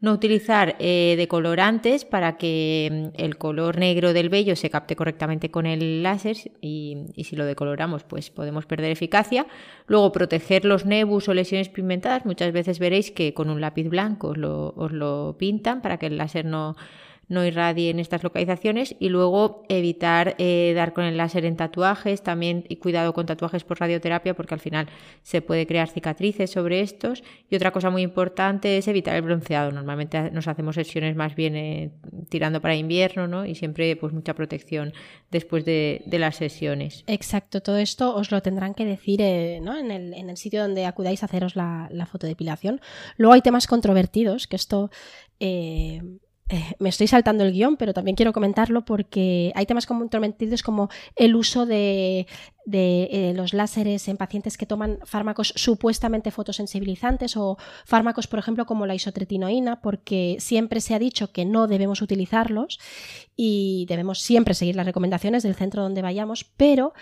No 0.00 0.12
utilizar 0.12 0.76
eh, 0.78 1.14
decolorantes 1.18 2.06
para 2.06 2.38
que 2.38 3.10
mm, 3.14 3.20
el 3.22 3.36
color 3.36 3.78
negro 3.78 4.14
del 4.14 4.30
vello 4.30 4.56
se 4.56 4.70
capte 4.70 4.96
correctamente 4.96 5.50
con 5.50 5.66
el 5.66 6.02
láser 6.02 6.36
y, 6.62 6.96
si 7.22 7.36
lo 7.36 7.44
decoloramos 7.44 8.04
pues 8.04 8.30
podemos 8.30 8.64
perder 8.64 8.90
eficacia. 8.90 9.46
Luego 9.86 10.10
proteger 10.10 10.64
los 10.64 10.86
nebus 10.86 11.28
o 11.28 11.34
lesiones 11.34 11.68
pigmentadas. 11.68 12.24
Muchas 12.24 12.52
veces 12.52 12.78
veréis 12.78 13.10
que 13.10 13.34
con 13.34 13.50
un 13.50 13.60
lápiz 13.60 13.88
blanco 13.88 14.28
os 14.28 14.92
lo 14.92 15.36
pintan 15.38 15.82
para 15.82 15.98
que 15.98 16.06
el 16.06 16.16
láser 16.16 16.46
no, 16.46 16.76
no 17.30 17.46
irradie 17.46 17.90
en 17.90 18.00
estas 18.00 18.24
localizaciones 18.24 18.96
y 18.98 19.08
luego 19.08 19.62
evitar 19.68 20.34
eh, 20.38 20.72
dar 20.74 20.92
con 20.92 21.04
el 21.04 21.16
láser 21.16 21.44
en 21.44 21.56
tatuajes, 21.56 22.22
también 22.22 22.64
y 22.68 22.76
cuidado 22.76 23.14
con 23.14 23.24
tatuajes 23.24 23.62
por 23.62 23.78
radioterapia 23.78 24.34
porque 24.34 24.54
al 24.54 24.60
final 24.60 24.88
se 25.22 25.40
puede 25.40 25.64
crear 25.66 25.88
cicatrices 25.88 26.50
sobre 26.50 26.80
estos 26.80 27.22
y 27.48 27.54
otra 27.54 27.70
cosa 27.70 27.88
muy 27.88 28.02
importante 28.02 28.76
es 28.76 28.88
evitar 28.88 29.14
el 29.14 29.22
bronceado. 29.22 29.70
Normalmente 29.70 30.32
nos 30.32 30.48
hacemos 30.48 30.74
sesiones 30.74 31.14
más 31.14 31.36
bien 31.36 31.54
eh, 31.54 31.92
tirando 32.28 32.60
para 32.60 32.74
invierno 32.74 33.28
¿no? 33.28 33.46
y 33.46 33.54
siempre 33.54 33.94
pues 33.94 34.12
mucha 34.12 34.34
protección 34.34 34.92
después 35.30 35.64
de, 35.64 36.02
las 36.10 36.36
sesiones. 36.36 37.04
Exacto, 37.06 37.62
todo 37.62 37.78
esto 37.78 38.14
os 38.14 38.32
lo 38.32 38.42
tendrán 38.42 38.74
que 38.74 38.84
decir 38.84 39.22
eh, 39.22 39.60
¿no? 39.62 39.78
en, 39.78 39.92
el, 39.92 40.14
en 40.14 40.28
el 40.30 40.36
sitio 40.36 40.62
donde 40.62 40.84
acudáis 40.84 41.22
a 41.22 41.26
haceros 41.26 41.54
la, 41.54 41.88
la 41.92 42.06
fotodepilación. 42.06 42.80
Luego 43.16 43.34
hay 43.34 43.40
temas 43.40 43.68
controvertidos, 43.68 44.48
que 44.48 44.56
esto 44.56 44.90
eh, 46.50 46.74
me 46.80 46.88
estoy 46.88 47.06
saltando 47.06 47.44
el 47.44 47.52
guion, 47.52 47.76
pero 47.76 47.94
también 47.94 48.16
quiero 48.16 48.32
comentarlo 48.32 48.84
porque 48.84 49.52
hay 49.54 49.66
temas 49.66 49.86
controvertidos 49.86 50.62
como 50.64 50.88
el 51.14 51.36
uso 51.36 51.64
de, 51.64 52.26
de 52.70 53.08
eh, 53.10 53.32
los 53.34 53.52
láseres 53.52 54.06
en 54.08 54.16
pacientes 54.16 54.56
que 54.56 54.66
toman 54.66 54.98
fármacos 55.04 55.52
supuestamente 55.56 56.30
fotosensibilizantes 56.30 57.36
o 57.36 57.58
fármacos, 57.84 58.26
por 58.26 58.38
ejemplo, 58.38 58.64
como 58.66 58.86
la 58.86 58.94
isotretinoína, 58.94 59.80
porque 59.80 60.36
siempre 60.38 60.80
se 60.80 60.94
ha 60.94 60.98
dicho 60.98 61.32
que 61.32 61.44
no 61.44 61.66
debemos 61.66 62.00
utilizarlos 62.00 62.78
y 63.36 63.86
debemos 63.88 64.20
siempre 64.20 64.54
seguir 64.54 64.76
las 64.76 64.86
recomendaciones 64.86 65.42
del 65.42 65.54
centro 65.54 65.82
donde 65.82 66.02
vayamos, 66.02 66.44
pero 66.44 66.92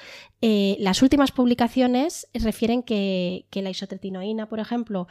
eh, 0.40 0.76
las 0.80 1.02
últimas 1.02 1.32
publicaciones 1.32 2.28
refieren 2.32 2.82
que, 2.82 3.46
que 3.50 3.62
la 3.62 3.70
isotretinoína, 3.70 4.48
por 4.48 4.60
ejemplo, 4.60 5.08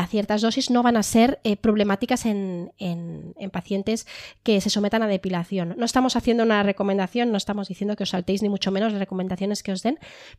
a 0.00 0.06
ciertas 0.06 0.40
dosis 0.40 0.70
no 0.70 0.82
van 0.82 0.96
a 0.96 1.02
ser 1.02 1.40
eh, 1.44 1.56
problemáticas 1.56 2.24
en, 2.24 2.72
en, 2.78 3.34
en, 3.36 3.50
pacientes 3.50 4.06
que 4.42 4.60
se 4.60 4.70
sometan 4.70 5.02
a 5.02 5.08
depilación. 5.08 5.74
No 5.76 5.84
estamos 5.84 6.16
haciendo 6.16 6.42
una 6.42 6.62
recomendación, 6.62 7.30
no 7.30 7.36
estamos 7.36 7.68
diciendo 7.68 7.96
que 7.96 8.04
os 8.04 8.10
saltéis 8.10 8.42
ni 8.42 8.48
mucho 8.48 8.70
menos 8.70 8.92
las 8.92 9.00
recomendaciones 9.00 9.62
que 9.62 9.72
os 9.72 9.82
den, 9.82 9.89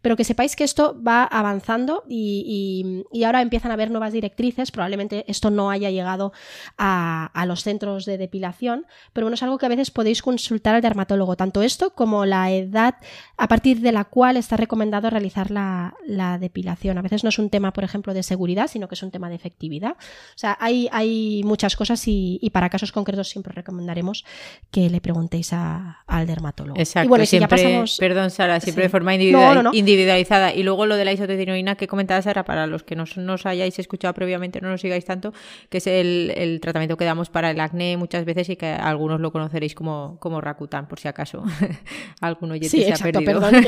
pero 0.02 0.16
que 0.16 0.24
sepáis 0.24 0.56
que 0.56 0.64
esto 0.64 1.00
va 1.02 1.24
avanzando 1.24 2.04
y, 2.08 3.04
y, 3.12 3.20
y 3.20 3.24
ahora 3.24 3.42
empiezan 3.42 3.72
a 3.72 3.76
haber 3.76 3.92
nuevas 3.92 4.14
directrices. 4.14 4.72
Probablemente 4.72 5.26
esto 5.28 5.50
no 5.50 5.70
haya 5.70 5.90
llegado 5.90 6.34
a, 6.78 7.32
a, 7.34 7.46
los 7.46 7.64
centros 7.64 8.06
de 8.06 8.18
depilación, 8.18 8.86
pero 9.14 9.26
bueno, 9.26 9.36
es 9.36 9.44
algo 9.44 9.58
que 9.58 9.66
a 9.66 9.70
veces 9.70 9.92
podéis 9.92 10.22
consultar 10.22 10.76
al 10.76 10.82
dermatólogo, 10.82 11.36
tanto 11.36 11.62
esto 11.62 11.94
como 11.94 12.26
la 12.26 12.52
edad 12.52 12.96
a 13.38 13.48
partir 13.48 13.82
de 13.82 13.92
la 13.92 14.06
cual 14.06 14.38
está 14.38 14.58
recomendado 14.58 15.10
realizar 15.10 15.52
la, 15.52 15.96
la 16.06 16.38
depilación. 16.38 16.98
A 16.98 17.02
veces 17.02 17.24
no 17.24 17.30
es 17.30 17.40
un 17.40 17.50
tema, 17.50 17.74
por 17.74 17.84
ejemplo, 17.84 18.14
de 18.14 18.24
seguridad, 18.24 18.68
sino 18.68 18.88
que 18.88 18.96
es 18.96 19.04
un 19.04 19.12
tema 19.12 19.30
de 19.30 19.36
efectividad. 19.36 19.92
O 19.92 20.38
sea, 20.38 20.58
hay, 20.60 20.88
hay 20.92 21.42
muchas 21.44 21.76
cosas 21.76 22.08
y, 22.08 22.40
y, 22.42 22.50
para 22.52 22.70
casos 22.70 22.92
concretos 22.92 23.30
siempre 23.30 23.54
recomendaremos 23.54 24.26
que 24.72 24.90
le 24.90 25.02
preguntéis 25.02 25.54
a, 25.54 26.04
al 26.08 26.28
dermatólogo. 26.28 26.80
Exacto, 26.80 27.06
y 27.06 27.10
bueno, 27.10 27.26
siempre, 27.26 27.58
si 27.58 27.64
ya 27.64 27.70
pasamos... 27.70 27.98
perdón 28.00 28.30
Sara, 28.30 28.60
siempre 28.60 28.84
sí. 28.84 28.86
de 28.88 28.90
forma 28.90 29.14
individual, 29.14 29.31
no, 29.32 29.56
no, 29.56 29.64
no. 29.64 29.72
individualizada. 29.74 30.54
Y 30.54 30.64
luego 30.64 30.86
lo 30.86 30.96
de 30.96 31.06
la 31.06 31.14
isotretinoína 31.14 31.76
que 31.76 31.88
comentaba 31.88 32.22
Sara, 32.22 32.44
para 32.46 32.68
los 32.68 32.84
que 32.84 32.96
no 32.96 33.06
nos 33.18 33.46
hayáis 33.46 33.78
escuchado 33.80 34.14
previamente, 34.14 34.62
no 34.62 34.70
nos 34.70 34.82
sigáis 34.82 35.06
tanto, 35.06 35.34
que 35.70 35.78
es 35.78 35.88
el, 35.88 36.34
el, 36.36 36.60
tratamiento 36.62 36.98
que 36.98 37.06
damos 37.06 37.30
para 37.30 37.52
el 37.52 37.60
acné 37.60 37.98
muchas 37.98 38.26
veces 38.26 38.50
y 38.50 38.56
que 38.56 38.68
algunos 38.68 39.20
lo 39.20 39.32
conoceréis 39.32 39.76
como, 39.76 40.18
como 40.20 40.42
Rakuten, 40.42 40.86
por 40.88 41.00
si 41.00 41.08
acaso 41.08 41.44
alguno 42.22 42.56
ya 42.56 42.70
sí, 42.70 42.82
se 42.82 42.90
exacto, 42.90 43.20
ha 43.20 43.22
perdido. 43.22 43.42
Perdón, 43.42 43.66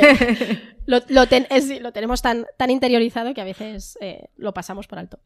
lo, 0.86 1.02
lo, 1.10 1.28
ten, 1.28 1.48
es, 1.50 1.82
lo, 1.82 1.92
tenemos 1.92 2.22
tan, 2.22 2.46
tan 2.58 2.70
interiorizado 2.70 3.34
que 3.34 3.42
a 3.42 3.46
veces 3.46 3.98
eh, 4.02 4.30
lo 4.38 4.54
pasamos 4.54 4.88
por 4.88 5.00
alto. 5.00 5.20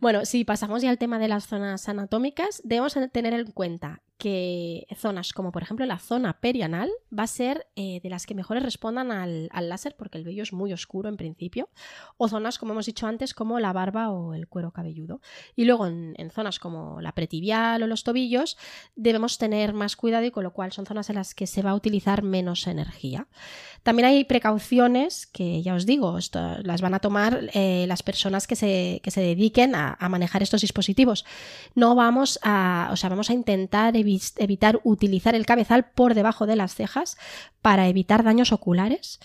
Bueno, 0.00 0.24
si 0.24 0.44
pasamos 0.44 0.82
ya 0.82 0.90
al 0.90 0.98
tema 0.98 1.18
de 1.18 1.28
las 1.28 1.46
zonas 1.46 1.88
anatómicas, 1.88 2.60
debemos 2.64 2.96
tener 3.12 3.34
en 3.34 3.50
cuenta 3.52 4.02
que 4.18 4.86
zonas 4.96 5.32
como 5.32 5.52
por 5.52 5.62
ejemplo 5.62 5.84
la 5.84 5.98
zona 5.98 6.40
perianal 6.40 6.90
va 7.16 7.24
a 7.24 7.26
ser 7.26 7.66
eh, 7.76 8.00
de 8.02 8.08
las 8.08 8.24
que 8.24 8.34
mejores 8.34 8.62
respondan 8.62 9.12
al, 9.12 9.50
láser 9.52 9.94
porque 9.96 10.16
el 10.16 10.24
vello 10.24 10.42
es 10.42 10.52
muy 10.52 10.72
oscuro 10.72 11.08
en 11.08 11.16
principio, 11.16 11.68
o 12.16 12.28
zonas 12.28 12.58
como 12.58 12.72
hemos 12.72 12.86
dicho 12.86 13.06
antes 13.06 13.34
como 13.34 13.60
la 13.60 13.72
barba 13.72 14.10
o 14.10 14.32
el 14.34 14.48
cuero 14.48 14.72
cabelludo. 14.72 15.20
Y 15.54 15.64
luego 15.64 15.86
en, 15.86 16.14
zonas 16.30 16.58
como 16.58 17.00
la 17.00 17.12
pretibial 17.12 17.82
o 17.82 17.86
los 17.86 18.04
tobillos 18.04 18.56
debemos 18.94 19.38
tener 19.38 19.74
más 19.74 19.96
cuidado 19.96 20.24
y 20.24 20.30
con 20.30 20.44
lo 20.44 20.52
cual 20.52 20.72
son 20.72 20.86
zonas 20.86 21.08
en 21.10 21.16
las 21.16 21.34
que 21.34 21.46
se 21.46 21.62
va 21.62 21.70
a 21.70 21.74
utilizar 21.74 22.22
menos 22.22 22.66
energía. 22.66 23.28
También 23.82 24.08
hay 24.08 24.24
precauciones 24.24 25.26
que 25.26 25.62
ya 25.62 25.74
os 25.74 25.86
digo, 25.86 26.18
las 26.62 26.80
van 26.80 26.94
a 26.94 27.00
tomar 27.00 27.50
eh, 27.54 27.84
las 27.86 28.02
personas 28.02 28.46
que 28.46 28.56
se, 28.56 29.00
que 29.02 29.10
se 29.10 29.20
dediquen 29.20 29.74
a, 29.74 29.96
a, 29.98 30.08
manejar 30.08 30.42
estos 30.42 30.62
dispositivos. 30.62 31.24
No 31.74 31.94
vamos 31.94 32.38
a, 32.42 32.88
o 32.92 32.96
sea, 32.96 33.10
vamos 33.10 33.30
a 33.30 33.34
intentar 33.34 33.96
evi 33.96 34.05
evitar 34.36 34.80
utilizar 34.84 35.34
el 35.34 35.46
cabezal 35.46 35.90
por 35.90 36.14
debajo 36.14 36.46
de 36.46 36.56
las 36.56 36.74
cejas 36.74 37.16
para 37.62 37.88
evitar 37.88 38.24
daños 38.24 38.52
oculares. 38.52 39.20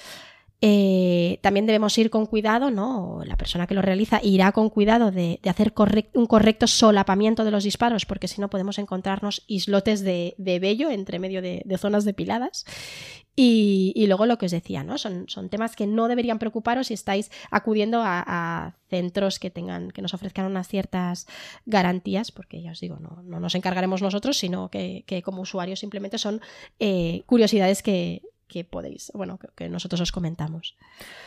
Eh, 0.63 1.39
también 1.41 1.65
debemos 1.65 1.97
ir 1.97 2.11
con 2.11 2.27
cuidado, 2.27 2.69
¿no? 2.69 3.21
La 3.25 3.35
persona 3.35 3.65
que 3.65 3.73
lo 3.73 3.81
realiza 3.81 4.19
irá 4.23 4.51
con 4.51 4.69
cuidado 4.69 5.11
de, 5.11 5.39
hacer 5.43 5.73
un 6.13 6.27
correcto 6.27 6.67
solapamiento 6.67 7.43
de 7.43 7.51
los 7.51 7.63
disparos, 7.63 8.05
porque 8.05 8.27
si 8.27 8.39
no 8.39 8.49
podemos 8.49 8.77
encontrarnos 8.77 9.43
islotes 9.47 10.01
de, 10.01 10.35
vello 10.37 10.91
entre 10.91 11.17
medio 11.17 11.41
de, 11.41 11.63
de 11.65 11.77
zonas 11.79 12.05
depiladas. 12.05 12.65
Y, 13.35 14.05
luego 14.07 14.25
lo 14.25 14.37
que 14.37 14.45
os 14.45 14.51
decía, 14.51 14.83
¿no? 14.83 14.97
Son, 14.97 15.25
son, 15.27 15.49
temas 15.49 15.75
que 15.75 15.87
no 15.87 16.09
deberían 16.09 16.37
preocuparos 16.37 16.87
si 16.87 16.93
estáis 16.93 17.31
acudiendo 17.49 18.01
a, 18.03 18.75
centros 18.89 19.39
que 19.39 19.49
tengan, 19.49 19.89
que 19.91 20.01
nos 20.01 20.13
ofrezcan 20.13 20.45
unas 20.45 20.67
ciertas 20.67 21.25
garantías, 21.65 22.33
porque 22.33 22.61
ya 22.61 22.71
os 22.71 22.81
digo, 22.81 22.97
no, 22.99 23.23
no 23.23 23.39
nos 23.39 23.55
encargaremos 23.55 24.01
nosotros, 24.01 24.37
sino 24.37 24.69
que, 24.69 25.05
que 25.07 25.21
como 25.21 25.41
usuarios 25.41 25.79
simplemente 25.79 26.17
son 26.17 26.41
eh, 26.77 27.23
curiosidades 27.25 27.81
que, 27.83 28.21
que 28.51 28.65
podéis, 28.65 29.11
bueno, 29.15 29.39
que, 29.55 29.69
nosotros 29.69 30.01
os 30.01 30.11
comentamos. 30.11 30.75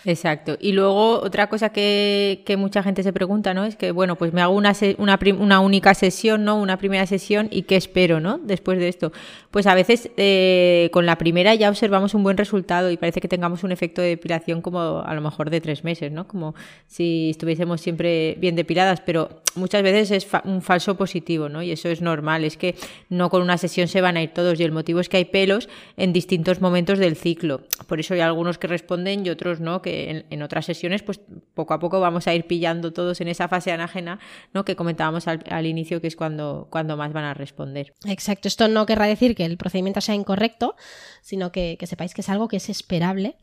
Exacto. 0.05 0.59
Y 0.61 0.73
luego 0.73 1.21
otra 1.21 1.49
cosa 1.49 1.71
que, 1.71 2.43
que, 2.45 2.59
mucha 2.59 2.83
gente 2.83 3.03
se 3.03 3.15
pregunta, 3.15 3.55
¿no? 3.55 3.65
Es 3.65 3.77
que, 3.77 3.93
bueno, 3.93 4.17
pues 4.17 4.35
me 4.35 4.43
hago 4.43 4.55
una, 4.55 4.75
una, 4.99 5.19
una, 5.39 5.61
única 5.61 5.95
sesión, 5.95 6.45
¿no? 6.45 6.61
Una 6.61 6.77
primera 6.77 7.07
sesión 7.07 7.49
y 7.51 7.63
qué 7.63 7.77
espero, 7.77 8.21
¿no? 8.21 8.37
Después 8.37 8.79
de 8.79 8.89
esto. 8.89 9.11
Pues 9.51 9.67
a 9.67 9.75
veces 9.75 10.11
eh, 10.19 10.91
con 10.93 11.07
la 11.07 11.17
primera 11.17 11.55
ya 11.55 11.71
observamos 11.71 12.13
un 12.13 12.23
buen 12.23 12.37
resultado 12.37 12.91
y 12.91 12.99
parece 12.99 13.23
que 13.23 13.29
tengamos 13.29 13.65
un 13.65 13.73
efecto 13.73 14.03
de 14.03 14.09
depilación 14.09 14.61
como 14.61 15.01
a 15.01 15.15
lo 15.15 15.23
mejor 15.23 15.49
de 15.49 15.63
tres 15.63 15.83
meses, 15.83 16.13
¿no? 16.13 16.29
Como 16.29 16.55
si 16.87 17.31
estuviésemos 17.31 17.81
siempre 17.81 18.37
bien 18.39 18.55
depiladas, 18.55 19.01
pero 19.01 19.41
muchas 19.57 19.83
veces 19.83 20.11
es 20.11 20.27
fa 20.27 20.43
un 20.45 20.63
falso 20.63 20.97
positivo, 20.97 21.49
¿no? 21.49 21.63
Y 21.63 21.71
eso 21.71 21.89
es 21.89 22.01
normal, 22.01 22.45
es 22.45 22.57
que 22.57 22.75
no 23.09 23.31
con 23.31 23.43
una 23.43 23.59
sesión 23.59 23.89
se 23.89 24.01
van 24.01 24.17
a 24.17 24.23
ir 24.23 24.31
todos 24.31 24.59
y 24.61 24.63
el 24.65 24.73
motivo 24.73 25.01
es 25.01 25.09
que 25.09 25.19
hay 25.19 25.25
pelos 25.25 25.69
en 25.97 26.13
distintos 26.13 26.61
momentos 26.61 26.99
del 26.99 27.17
ciclo. 27.17 27.63
Por 27.87 28.01
eso 28.01 28.15
hay 28.15 28.21
algunos 28.21 28.59
que 28.59 28.67
responden 28.67 29.27
y 29.27 29.31
otros 29.31 29.61
no, 29.61 29.83
que 29.83 30.25
en, 30.29 30.43
otras 30.43 30.67
sesiones, 30.67 31.03
pues 31.03 31.21
poco 31.55 31.75
a 31.75 31.79
poco 31.79 32.01
vamos 32.01 32.27
a 32.27 32.35
ir 32.35 32.47
pillando 32.47 32.93
todos 32.93 33.21
en 33.21 33.29
esa 33.29 33.49
fase 33.49 33.73
anágena, 33.73 34.19
¿no? 34.53 34.65
Que 34.65 34.77
comentábamos 34.77 35.29
al, 35.29 35.43
al 35.51 35.67
inicio, 35.67 36.01
que 36.01 36.09
es 36.09 36.17
cuando, 36.17 36.69
cuando 36.71 36.97
más 36.97 37.13
van 37.13 37.25
a 37.25 37.35
responder. 37.35 37.93
Exacto. 38.07 38.49
Esto 38.49 38.69
no 38.69 38.87
querrá 38.87 39.07
decir 39.07 39.35
que 39.35 39.45
el 39.45 39.57
procedimiento 39.57 40.01
sea 40.01 40.15
incorrecto, 40.15 40.77
sino 41.23 41.53
que, 41.53 41.77
que 41.79 41.87
sepáis 41.87 42.15
que 42.15 42.21
es 42.21 42.29
algo 42.29 42.49
que 42.49 42.57
es 42.57 42.69
esperable. 42.69 43.37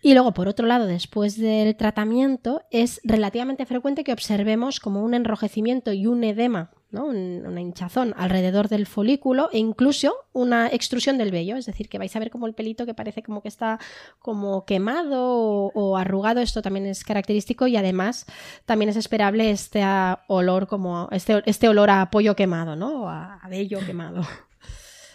Y 0.00 0.14
luego, 0.14 0.32
por 0.32 0.46
otro 0.46 0.66
lado, 0.66 0.86
después 0.86 1.36
del 1.36 1.76
tratamiento, 1.76 2.62
es 2.70 3.00
relativamente 3.02 3.66
frecuente 3.66 4.04
que 4.04 4.12
observemos 4.12 4.78
como 4.78 5.02
un 5.02 5.12
enrojecimiento 5.14 5.92
y 5.92 6.06
un 6.06 6.22
edema, 6.22 6.70
¿no? 6.90 7.06
Un, 7.06 7.44
una 7.44 7.60
hinchazón 7.60 8.14
alrededor 8.16 8.68
del 8.68 8.86
folículo 8.86 9.48
e 9.52 9.58
incluso 9.58 10.14
una 10.32 10.68
extrusión 10.68 11.18
del 11.18 11.32
vello, 11.32 11.56
es 11.56 11.66
decir, 11.66 11.88
que 11.88 11.98
vais 11.98 12.14
a 12.14 12.20
ver 12.20 12.30
como 12.30 12.46
el 12.46 12.54
pelito 12.54 12.86
que 12.86 12.94
parece 12.94 13.24
como 13.24 13.42
que 13.42 13.48
está 13.48 13.80
como 14.20 14.64
quemado 14.64 15.72
o, 15.74 15.96
arrugado, 15.96 16.40
esto 16.40 16.62
también 16.62 16.86
es 16.86 17.02
característico 17.02 17.66
y 17.66 17.76
además 17.76 18.24
también 18.66 18.90
es 18.90 18.96
esperable 18.96 19.50
este 19.50 19.84
olor 20.28 20.68
como 20.68 21.08
este, 21.10 21.42
este 21.46 21.68
olor 21.68 21.90
a 21.90 22.10
pollo 22.10 22.36
quemado, 22.36 22.76
¿no? 22.76 23.02
O 23.02 23.08
a, 23.08 23.34
a 23.34 23.48
vello 23.48 23.80
quemado. 23.84 24.22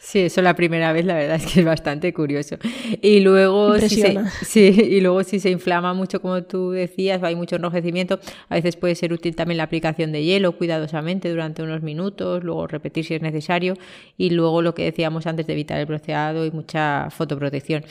Sí, 0.05 0.19
eso 0.19 0.41
la 0.41 0.53
primera 0.53 0.91
vez, 0.91 1.05
la 1.05 1.13
verdad 1.13 1.37
es 1.37 1.45
que 1.45 1.61
es 1.61 1.65
bastante 1.65 2.13
curioso. 2.13 2.57
Y 3.01 3.21
luego, 3.21 3.79
si 3.79 4.01
se, 4.01 4.19
sí, 4.43 4.59
y 4.59 4.99
luego 4.99 5.23
si 5.23 5.39
se 5.39 5.49
inflama 5.49 5.93
mucho, 5.93 6.21
como 6.21 6.43
tú 6.43 6.71
decías, 6.71 7.23
hay 7.23 7.37
mucho 7.37 7.55
enrojecimiento, 7.55 8.19
a 8.49 8.55
veces 8.55 8.75
puede 8.75 8.95
ser 8.95 9.13
útil 9.13 9.33
también 9.33 9.57
la 9.57 9.63
aplicación 9.63 10.11
de 10.11 10.21
hielo 10.21 10.57
cuidadosamente 10.57 11.29
durante 11.29 11.63
unos 11.63 11.83
minutos, 11.83 12.43
luego 12.43 12.67
repetir 12.67 13.05
si 13.05 13.13
es 13.13 13.21
necesario, 13.21 13.75
y 14.17 14.31
luego 14.31 14.61
lo 14.61 14.75
que 14.75 14.83
decíamos 14.83 15.25
antes 15.25 15.47
de 15.47 15.53
evitar 15.53 15.79
el 15.79 15.85
bronceado 15.85 16.45
y 16.45 16.51
mucha 16.51 17.07
fotoprotección. 17.09 17.85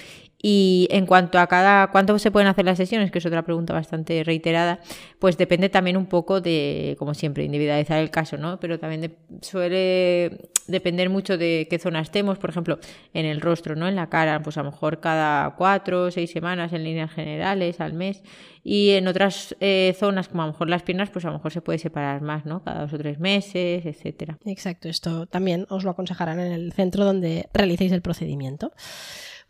Y 0.44 0.88
en 0.90 1.06
cuanto 1.06 1.38
a 1.38 1.46
cada 1.46 1.86
cuánto 1.92 2.18
se 2.18 2.32
pueden 2.32 2.48
hacer 2.48 2.64
las 2.64 2.76
sesiones, 2.76 3.12
que 3.12 3.18
es 3.18 3.26
otra 3.26 3.42
pregunta 3.42 3.72
bastante 3.72 4.24
reiterada, 4.24 4.80
pues 5.20 5.38
depende 5.38 5.68
también 5.68 5.96
un 5.96 6.06
poco 6.06 6.40
de, 6.40 6.96
como 6.98 7.14
siempre, 7.14 7.44
individualizar 7.44 8.00
el 8.00 8.10
caso, 8.10 8.36
¿no? 8.36 8.58
Pero 8.58 8.80
también 8.80 9.14
suele 9.40 10.50
depender 10.66 11.10
mucho 11.10 11.38
de 11.38 11.68
qué 11.70 11.78
zona 11.78 12.00
estemos, 12.00 12.38
por 12.38 12.50
ejemplo, 12.50 12.80
en 13.14 13.24
el 13.24 13.40
rostro, 13.40 13.76
¿no? 13.76 13.86
En 13.86 13.94
la 13.94 14.08
cara, 14.08 14.42
pues 14.42 14.56
a 14.56 14.64
lo 14.64 14.72
mejor 14.72 14.98
cada 14.98 15.54
cuatro 15.54 16.04
o 16.04 16.10
seis 16.10 16.32
semanas 16.32 16.72
en 16.72 16.82
líneas 16.82 17.12
generales, 17.12 17.80
al 17.80 17.92
mes. 17.92 18.22
Y 18.64 18.90
en 18.90 19.06
otras 19.06 19.56
eh, 19.60 19.94
zonas, 19.98 20.28
como 20.28 20.42
a 20.42 20.46
lo 20.46 20.52
mejor 20.52 20.68
las 20.68 20.82
piernas, 20.82 21.10
pues 21.10 21.24
a 21.24 21.28
lo 21.28 21.34
mejor 21.34 21.52
se 21.52 21.62
puede 21.62 21.78
separar 21.78 22.20
más, 22.20 22.46
¿no? 22.46 22.64
Cada 22.64 22.80
dos 22.80 22.92
o 22.92 22.98
tres 22.98 23.20
meses, 23.20 23.86
etcétera. 23.86 24.38
Exacto, 24.44 24.88
esto 24.88 25.26
también 25.26 25.66
os 25.68 25.84
lo 25.84 25.90
aconsejarán 25.90 26.40
en 26.40 26.52
el 26.52 26.72
centro 26.72 27.04
donde 27.04 27.48
realicéis 27.52 27.92
el 27.92 28.02
procedimiento. 28.02 28.72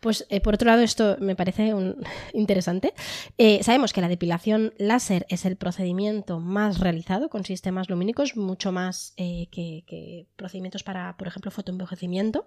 Pues 0.03 0.27
eh, 0.29 0.41
por 0.41 0.55
otro 0.55 0.67
lado, 0.67 0.81
esto 0.81 1.15
me 1.21 1.33
parece 1.33 1.73
interesante. 2.33 2.93
Eh, 3.37 3.63
sabemos 3.63 3.93
que 3.93 4.01
la 4.01 4.09
depilación 4.09 4.73
láser 4.77 5.25
es 5.29 5.45
el 5.45 5.55
procedimiento 5.55 6.41
más 6.41 6.79
realizado 6.81 7.29
con 7.29 7.45
sistemas 7.45 7.89
lumínicos, 7.89 8.35
mucho 8.35 8.73
más 8.73 9.13
eh, 9.15 9.47
que, 9.49 10.27
procedimientos 10.35 10.83
para, 10.83 11.15
por 11.15 11.27
ejemplo, 11.27 11.51
fotoenvejecimiento. 11.51 12.45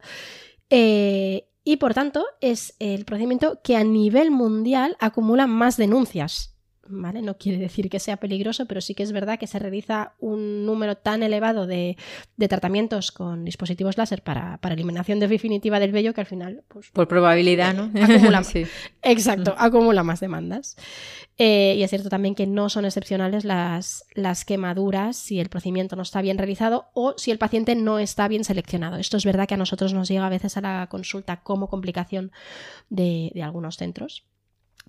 y 0.69 1.77
por 1.79 1.95
tanto, 1.95 2.27
es 2.43 2.77
el 2.79 3.07
procedimiento 3.07 3.61
que 3.65 3.77
a 3.77 3.85
nivel 3.85 4.31
mundial 4.31 4.97
acumula 5.01 5.47
más 5.47 5.79
denuncias 5.79 6.56
no 6.89 7.37
quiere 7.39 7.59
decir 7.59 7.89
que 7.91 7.99
sea 7.99 8.17
peligroso, 8.17 8.67
pero 8.67 8.81
sí 8.81 8.95
que 8.95 9.03
es 9.03 9.13
verdad 9.13 9.39
que 9.39 9.47
se 9.47 9.59
realiza 9.59 10.15
un 10.19 10.67
número 10.67 10.97
tan 10.97 11.23
elevado 11.23 11.67
de, 11.67 11.97
tratamientos 12.49 13.13
con 13.13 13.45
dispositivos 13.45 13.97
láser 13.97 14.23
para, 14.23 14.59
eliminación 14.71 15.21
definitiva 15.21 15.81
del 15.81 15.93
vello 15.93 16.15
que 16.15 16.21
al 16.21 16.27
final... 16.27 16.63
Pues, 16.69 16.91
Por 16.91 17.09
probabilidad, 17.09 17.75
¿no? 17.75 17.91
Acumula, 18.03 18.43
Exacto, 19.03 19.55
acumula 19.59 20.03
más 20.03 20.21
demandas. 20.21 20.77
Eh, 21.39 21.75
y 21.77 21.83
es 21.83 21.91
cierto 21.91 22.09
también 22.09 22.35
que 22.35 22.47
no 22.47 22.69
son 22.69 22.85
excepcionales 22.85 23.45
las, 23.45 24.05
las 24.15 24.45
quemaduras 24.45 25.17
si 25.17 25.39
el 25.39 25.49
procedimiento 25.49 25.97
no 25.97 26.03
está 26.03 26.23
bien 26.23 26.39
realizado 26.39 26.87
o 26.95 27.15
si 27.19 27.31
el 27.31 27.39
paciente 27.39 27.75
no 27.75 27.99
está 27.99 28.29
bien 28.29 28.45
seleccionado. 28.45 28.97
Esto 28.97 29.17
es 29.17 29.25
verdad 29.25 29.47
que 29.47 29.55
a 29.55 29.59
nosotros 29.59 29.93
nos 29.93 30.09
llega 30.09 30.27
a 30.27 30.31
veces 30.31 30.57
a 30.57 30.61
la 30.61 30.87
consulta 30.89 31.43
como 31.43 31.69
complicación 31.69 32.33
de, 32.89 33.31
de 33.35 33.43
algunos 33.43 33.77
centros 33.77 34.25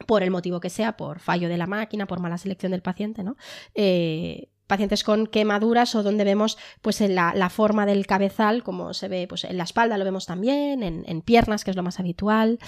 por 0.05 0.23
el 0.23 0.31
motivo 0.31 0.59
que 0.59 0.69
sea, 0.69 0.97
por 0.97 1.19
fallo 1.19 1.49
de 1.49 1.57
la 1.57 1.67
máquina, 1.67 2.05
por 2.05 2.19
mala 2.19 2.37
selección 2.37 2.71
del 2.71 2.81
paciente, 2.81 3.23
¿no? 3.23 3.35
Eh, 3.73 4.49
pacientes 4.67 5.03
con 5.03 5.27
quemaduras 5.27 5.95
o 5.95 6.03
donde 6.03 6.25
vemos 6.25 6.57
pues 6.81 6.99
la, 7.01 7.33
la, 7.33 7.49
forma 7.49 7.85
del 7.85 8.05
cabezal, 8.05 8.63
como 8.63 8.93
se 8.93 9.07
ve 9.07 9.25
pues, 9.27 9.45
en 9.45 9.57
la 9.57 9.63
espalda, 9.63 9.97
lo 9.97 10.03
vemos 10.03 10.25
también, 10.25 10.83
en, 10.83 11.21
piernas, 11.21 11.63
que 11.63 11.71
es 11.71 11.77
lo 11.77 11.83
más 11.83 11.99
habitual. 11.99 12.59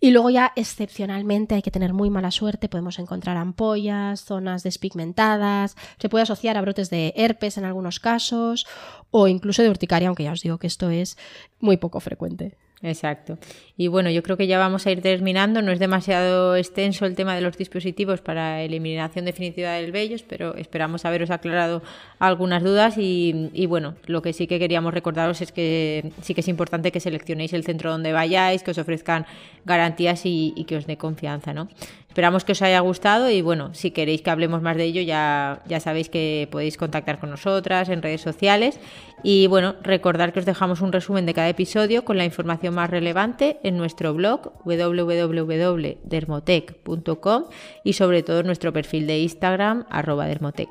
Y 0.00 0.10
luego 0.10 0.30
ya 0.30 0.52
excepcionalmente 0.56 1.54
hay 1.54 1.62
que 1.62 1.70
tener 1.70 1.92
muy 1.92 2.10
mala 2.10 2.30
suerte, 2.30 2.68
podemos 2.68 2.98
encontrar 2.98 3.36
ampollas, 3.36 4.24
zonas 4.24 4.62
despigmentadas, 4.62 5.76
se 5.98 6.08
puede 6.08 6.22
asociar 6.22 6.56
a 6.56 6.62
brotes 6.62 6.90
de 6.90 7.12
herpes 7.16 7.58
en 7.58 7.64
algunos 7.64 8.00
casos 8.00 8.66
o 9.10 9.28
incluso 9.28 9.62
de 9.62 9.70
urticaria, 9.70 10.08
aunque 10.08 10.24
ya 10.24 10.32
os 10.32 10.40
digo 10.40 10.58
que 10.58 10.66
esto 10.66 10.90
es 10.90 11.16
muy 11.60 11.76
poco 11.76 12.00
frecuente. 12.00 12.56
Exacto. 12.82 13.38
Y 13.76 13.86
bueno, 13.86 14.10
yo 14.10 14.24
creo 14.24 14.36
que 14.36 14.48
ya 14.48 14.58
vamos 14.58 14.86
a 14.86 14.90
ir 14.90 15.02
terminando. 15.02 15.62
No 15.62 15.70
es 15.70 15.78
demasiado 15.78 16.56
extenso 16.56 17.06
el 17.06 17.14
tema 17.14 17.36
de 17.36 17.40
los 17.40 17.56
dispositivos 17.56 18.20
para 18.20 18.62
eliminación 18.62 19.24
definitiva 19.24 19.70
del 19.72 19.92
vello, 19.92 20.16
pero 20.28 20.56
esperamos 20.56 21.04
haberos 21.04 21.30
aclarado 21.30 21.82
algunas 22.18 22.64
dudas. 22.64 22.94
Y, 22.98 23.66
bueno, 23.66 23.94
lo 24.06 24.20
que 24.20 24.32
sí 24.32 24.48
que 24.48 24.58
queríamos 24.58 24.92
recordaros 24.92 25.40
es 25.40 25.52
que 25.52 26.12
sí 26.22 26.34
que 26.34 26.40
es 26.40 26.48
importante 26.48 26.90
que 26.90 26.98
seleccionéis 26.98 27.52
el 27.52 27.64
centro 27.64 27.92
donde 27.92 28.12
vayáis, 28.12 28.64
que 28.64 28.72
os 28.72 28.78
ofrezcan 28.78 29.26
garantías 29.64 30.26
y, 30.26 30.52
y 30.56 30.64
que 30.64 30.76
os 30.76 30.86
dé 30.86 30.96
confianza, 30.96 31.54
¿no? 31.54 31.68
Esperamos 32.12 32.44
que 32.44 32.52
os 32.52 32.60
haya 32.60 32.80
gustado 32.80 33.30
y 33.30 33.40
bueno, 33.40 33.72
si 33.72 33.90
queréis 33.90 34.20
que 34.20 34.28
hablemos 34.28 34.60
más 34.60 34.76
de 34.76 34.84
ello 34.84 35.00
ya, 35.00 35.62
ya 35.66 35.80
sabéis 35.80 36.10
que 36.10 36.46
podéis 36.52 36.76
contactar 36.76 37.18
con 37.18 37.30
nosotras 37.30 37.88
en 37.88 38.02
redes 38.02 38.20
sociales 38.20 38.78
y 39.22 39.46
bueno, 39.46 39.76
recordar 39.82 40.34
que 40.34 40.40
os 40.40 40.44
dejamos 40.44 40.82
un 40.82 40.92
resumen 40.92 41.24
de 41.24 41.32
cada 41.32 41.48
episodio 41.48 42.04
con 42.04 42.18
la 42.18 42.26
información 42.26 42.74
más 42.74 42.90
relevante 42.90 43.60
en 43.62 43.78
nuestro 43.78 44.12
blog 44.12 44.52
www.dermotec.com 44.62 47.44
y 47.82 47.94
sobre 47.94 48.22
todo 48.22 48.40
en 48.40 48.46
nuestro 48.46 48.74
perfil 48.74 49.06
de 49.06 49.20
Instagram 49.20 49.86
arroba 49.88 50.26
dermotec. 50.26 50.68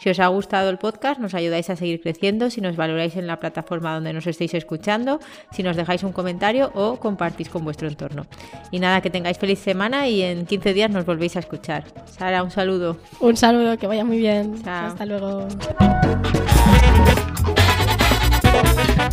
Si 0.00 0.08
os 0.08 0.18
ha 0.18 0.28
gustado 0.28 0.70
el 0.70 0.78
podcast, 0.78 1.20
nos 1.20 1.34
ayudáis 1.34 1.68
a 1.68 1.76
seguir 1.76 2.00
creciendo 2.00 2.48
si 2.48 2.62
nos 2.62 2.74
valoráis 2.74 3.16
en 3.16 3.26
la 3.26 3.38
plataforma 3.38 3.92
donde 3.92 4.14
nos 4.14 4.26
estéis 4.26 4.54
escuchando, 4.54 5.20
si 5.52 5.62
nos 5.62 5.76
dejáis 5.76 6.02
un 6.04 6.12
comentario 6.12 6.72
o 6.74 6.98
compartís 6.98 7.50
con 7.50 7.64
vuestro 7.64 7.86
entorno. 7.86 8.24
Y 8.70 8.80
nada, 8.80 9.02
que 9.02 9.10
tengáis 9.10 9.36
feliz 9.36 9.58
semana 9.58 10.08
y 10.08 10.22
en 10.22 10.46
15 10.46 10.72
días 10.72 10.79
nos 10.88 11.04
volvéis 11.04 11.36
a 11.36 11.40
escuchar. 11.40 11.84
Sara, 12.06 12.42
un 12.42 12.50
saludo. 12.50 12.96
Un 13.20 13.36
saludo, 13.36 13.76
que 13.78 13.86
vaya 13.86 14.04
muy 14.04 14.18
bien. 14.18 14.62
Hasta 14.66 15.06
luego. 15.06 15.46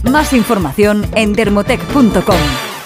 Más 0.04 0.34
información 0.34 1.06
en 1.16 1.34
dermotech.com. 1.34 2.77